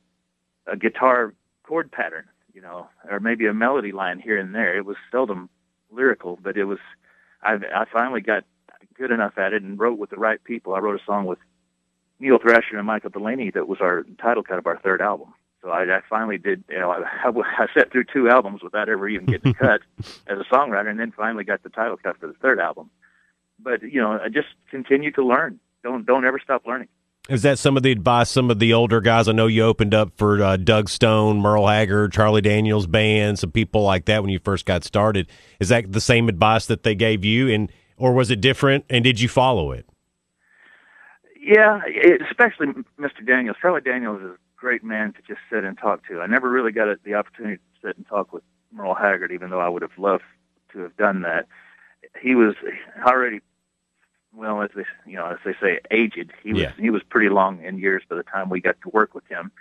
a 0.68 0.76
guitar 0.78 1.34
chord 1.64 1.92
pattern, 1.92 2.26
you 2.54 2.62
know, 2.62 2.88
or 3.10 3.20
maybe 3.20 3.46
a 3.48 3.54
melody 3.54 3.92
line 3.92 4.20
here 4.20 4.38
and 4.38 4.54
there. 4.54 4.78
It 4.78 4.86
was 4.86 4.98
seldom 5.12 5.50
lyrical, 5.92 6.40
but 6.42 6.58
it 6.58 6.66
was. 6.66 6.80
I 7.42 7.54
I 7.54 7.86
finally 7.92 8.22
got 8.22 8.46
good 8.94 9.12
enough 9.12 9.38
at 9.38 9.54
it 9.54 9.64
and 9.64 9.80
wrote 9.80 9.98
with 9.98 10.10
the 10.10 10.18
right 10.18 10.44
people. 10.44 10.76
I 10.76 10.80
wrote 10.80 11.00
a 11.00 11.06
song 11.06 11.26
with 11.26 11.40
Neil 12.20 12.40
Thrasher 12.40 12.78
and 12.78 12.88
Michael 12.88 13.10
Dulaney 13.10 13.54
that 13.54 13.68
was 13.68 13.80
our 13.82 14.06
title 14.22 14.44
cut 14.44 14.60
of 14.60 14.68
our 14.68 14.80
third 14.80 15.02
album. 15.02 15.34
So 15.62 15.70
I, 15.70 15.84
I 15.84 16.02
finally 16.10 16.38
did. 16.38 16.64
You 16.70 16.80
know, 16.80 16.92
I, 16.92 17.04
I 17.58 17.68
sat 17.74 17.92
through 17.92 18.06
two 18.06 18.30
albums 18.30 18.62
without 18.64 18.90
ever 18.90 19.08
even 19.08 19.26
getting 19.26 19.54
cut 19.66 19.82
as 20.28 20.38
a 20.40 20.54
songwriter, 20.54 20.90
and 20.90 21.00
then 21.00 21.12
finally 21.12 21.44
got 21.44 21.64
the 21.64 21.70
title 21.70 21.98
cut 21.98 22.18
for 22.20 22.28
the 22.28 22.34
third 22.34 22.60
album. 22.60 22.90
But 23.60 23.82
you 23.84 24.02
know, 24.02 24.20
I 24.24 24.30
just 24.30 24.50
continue 24.70 25.12
to 25.12 25.26
learn. 25.26 25.60
Don't 25.84 26.06
don't 26.06 26.26
ever 26.26 26.40
stop 26.40 26.66
learning. 26.66 26.90
Is 27.30 27.44
that 27.44 27.58
some 27.58 27.78
of 27.78 27.84
the 27.84 27.92
advice 27.94 28.30
some 28.30 28.52
of 28.52 28.60
the 28.60 28.74
older 28.74 29.00
guys? 29.00 29.30
I 29.30 29.32
know 29.32 29.48
you 29.48 29.64
opened 29.64 29.94
up 29.94 30.12
for 30.18 30.44
uh, 30.44 30.58
Doug 30.58 30.90
Stone, 30.90 31.40
Merle 31.40 31.68
Haggard, 31.68 32.12
Charlie 32.12 32.42
Daniels 32.42 32.86
band, 32.86 33.40
some 33.40 33.52
people 33.52 33.82
like 33.82 34.06
that 34.06 34.22
when 34.22 34.30
you 34.30 34.40
first 34.40 34.66
got 34.66 34.84
started. 34.84 35.28
Is 35.62 35.70
that 35.70 35.90
the 35.90 36.02
same 36.02 36.28
advice 36.28 36.66
that 36.66 36.84
they 36.84 36.96
gave 36.96 37.24
you, 37.24 37.48
and 37.48 37.72
or 37.96 38.12
was 38.12 38.30
it 38.30 38.42
different? 38.42 38.84
And 38.90 39.06
did 39.06 39.22
you 39.22 39.30
follow 39.30 39.72
it? 39.72 39.86
Yeah, 41.42 41.80
especially 42.30 42.68
Mr. 43.00 43.26
Daniels. 43.26 43.56
Charlie 43.62 43.80
Daniels 43.80 44.22
is 44.22 44.32
a 44.32 44.38
great 44.58 44.84
man 44.84 45.14
to 45.14 45.20
just 45.26 45.40
sit 45.50 45.64
and 45.64 45.78
talk 45.78 46.06
to. 46.08 46.20
I 46.20 46.28
never 46.28 46.50
really 46.50 46.74
got 46.74 46.88
the 47.06 47.14
opportunity 47.14 47.56
to 47.56 47.88
sit 47.88 47.96
and 47.96 48.06
talk 48.06 48.34
with 48.34 48.44
Merle 48.74 48.96
Haggard, 48.96 49.32
even 49.32 49.50
though 49.50 49.62
I 49.62 49.70
would 49.70 49.82
have 49.82 49.98
loved 49.98 50.24
to 50.74 50.80
have 50.80 50.98
done 50.98 51.22
that. 51.22 51.48
He 52.22 52.36
was 52.36 52.56
already 53.08 53.40
well, 54.36 54.62
as 54.62 54.70
they 54.76 54.84
you 55.06 55.16
know, 55.18 55.28
as 55.28 55.38
they 55.46 55.54
say, 55.62 55.80
aged. 55.92 56.32
He 56.44 56.54
was 56.54 56.62
Yeah. 56.64 56.72
he 56.80 56.90
was 56.90 57.04
pretty 57.04 57.30
long 57.30 57.64
in 57.64 57.78
years 57.78 58.04
by 58.08 58.16
the 58.16 58.24
time 58.24 58.50
we 58.50 58.60
got 58.62 58.80
to 58.82 58.90
work 58.90 59.14
with 59.14 59.26
him, 59.28 59.52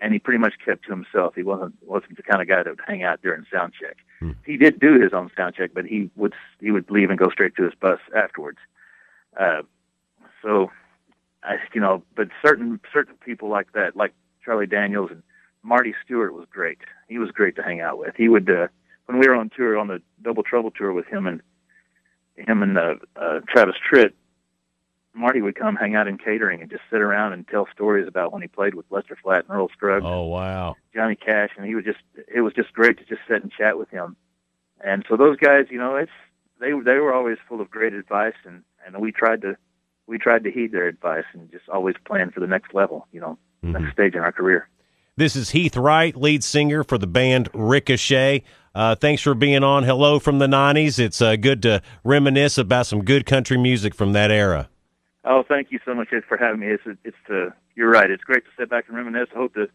and 0.00 0.12
he 0.12 0.18
pretty 0.18 0.38
much 0.38 0.54
kept 0.64 0.84
to 0.84 0.90
himself. 0.90 1.34
He 1.34 1.42
wasn't 1.42 1.74
wasn't 1.82 2.16
the 2.16 2.22
kind 2.22 2.40
of 2.42 2.48
guy 2.48 2.62
that 2.62 2.70
would 2.70 2.80
hang 2.86 3.02
out 3.02 3.22
during 3.22 3.44
sound 3.52 3.72
check. 3.80 3.96
Hmm. 4.20 4.32
He 4.44 4.56
did 4.56 4.78
do 4.80 5.00
his 5.00 5.12
own 5.12 5.30
sound 5.36 5.54
check, 5.54 5.70
but 5.74 5.86
he 5.86 6.10
would 6.16 6.34
he 6.60 6.70
would 6.70 6.90
leave 6.90 7.10
and 7.10 7.18
go 7.18 7.30
straight 7.30 7.54
to 7.56 7.64
his 7.64 7.74
bus 7.74 8.00
afterwards. 8.14 8.58
Uh, 9.38 9.62
so, 10.42 10.70
I 11.42 11.56
you 11.72 11.80
know, 11.80 12.02
but 12.16 12.28
certain 12.44 12.80
certain 12.92 13.14
people 13.24 13.48
like 13.48 13.72
that, 13.72 13.96
like 13.96 14.12
Charlie 14.44 14.66
Daniels 14.66 15.10
and 15.10 15.22
Marty 15.62 15.94
Stuart, 16.04 16.32
was 16.32 16.46
great. 16.50 16.78
He 17.08 17.18
was 17.18 17.30
great 17.30 17.56
to 17.56 17.62
hang 17.62 17.80
out 17.80 17.98
with. 17.98 18.14
He 18.16 18.28
would 18.28 18.48
uh, 18.50 18.68
when 19.06 19.18
we 19.18 19.26
were 19.28 19.34
on 19.34 19.50
tour 19.50 19.78
on 19.78 19.88
the 19.88 20.02
Double 20.22 20.42
Trouble 20.42 20.70
tour 20.70 20.92
with 20.92 21.06
him 21.06 21.26
and 21.26 21.40
him 22.36 22.62
and 22.62 22.78
uh, 22.78 22.94
uh, 23.16 23.40
Travis 23.48 23.74
Tritt, 23.90 24.12
Marty 25.14 25.42
would 25.42 25.56
come 25.56 25.74
hang 25.76 25.94
out 25.94 26.06
in 26.06 26.18
catering 26.18 26.60
and 26.60 26.70
just 26.70 26.82
sit 26.90 27.00
around 27.00 27.32
and 27.32 27.46
tell 27.48 27.66
stories 27.72 28.06
about 28.06 28.32
when 28.32 28.42
he 28.42 28.48
played 28.48 28.74
with 28.74 28.86
Lester 28.90 29.16
Flatt 29.20 29.44
and 29.48 29.50
Earl 29.50 29.68
Scruggs, 29.72 30.04
Oh 30.06 30.26
wow! 30.26 30.76
Johnny 30.94 31.16
Cash, 31.16 31.50
and 31.56 31.66
he 31.66 31.74
was 31.74 31.84
just 31.84 31.98
it 32.32 32.40
was 32.42 32.52
just 32.52 32.72
great 32.72 32.98
to 32.98 33.04
just 33.04 33.22
sit 33.28 33.42
and 33.42 33.50
chat 33.50 33.78
with 33.78 33.90
him. 33.90 34.16
And 34.80 35.04
so 35.08 35.16
those 35.16 35.36
guys, 35.36 35.66
you 35.70 35.78
know, 35.78 35.96
it's 35.96 36.12
they 36.60 36.70
they 36.70 36.98
were 36.98 37.12
always 37.12 37.38
full 37.48 37.60
of 37.60 37.70
great 37.70 37.94
advice, 37.94 38.34
and 38.44 38.62
and 38.86 39.00
we 39.00 39.10
tried 39.12 39.42
to 39.42 39.56
we 40.06 40.18
tried 40.18 40.44
to 40.44 40.50
heed 40.50 40.72
their 40.72 40.86
advice 40.86 41.24
and 41.32 41.50
just 41.50 41.68
always 41.68 41.94
plan 42.06 42.30
for 42.30 42.40
the 42.40 42.46
next 42.46 42.72
level, 42.74 43.06
you 43.12 43.20
know, 43.20 43.38
next 43.62 43.92
stage 43.92 44.14
in 44.14 44.20
our 44.20 44.32
career. 44.32 44.68
This 45.16 45.34
is 45.34 45.50
Heath 45.50 45.76
Wright, 45.76 46.14
lead 46.16 46.44
singer 46.44 46.84
for 46.84 46.96
the 46.96 47.08
band 47.08 47.48
Ricochet. 47.52 48.44
Uh, 48.72 48.94
thanks 48.94 49.20
for 49.20 49.34
being 49.34 49.64
on. 49.64 49.82
Hello 49.82 50.20
from 50.20 50.38
the 50.38 50.46
'90s. 50.46 51.00
It's 51.00 51.20
uh, 51.20 51.34
good 51.34 51.60
to 51.62 51.82
reminisce 52.04 52.56
about 52.56 52.86
some 52.86 53.04
good 53.04 53.26
country 53.26 53.58
music 53.58 53.94
from 53.94 54.12
that 54.12 54.30
era. 54.30 54.68
Oh, 55.30 55.44
thank 55.46 55.70
you 55.70 55.78
so 55.84 55.94
much 55.94 56.08
for 56.26 56.38
having 56.38 56.60
me. 56.60 56.68
It's 56.68 56.82
it's 57.04 57.16
uh, 57.30 57.50
you're 57.76 57.90
right. 57.90 58.10
It's 58.10 58.24
great 58.24 58.44
to 58.44 58.50
sit 58.58 58.70
back 58.70 58.86
and 58.88 58.96
reminisce. 58.96 59.28
Hope 59.34 59.52
to 59.54 59.66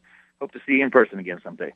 hope 0.41 0.51
to 0.53 0.59
see 0.65 0.73
you 0.73 0.83
in 0.83 0.89
person 0.89 1.19
again 1.19 1.39
someday. 1.43 1.71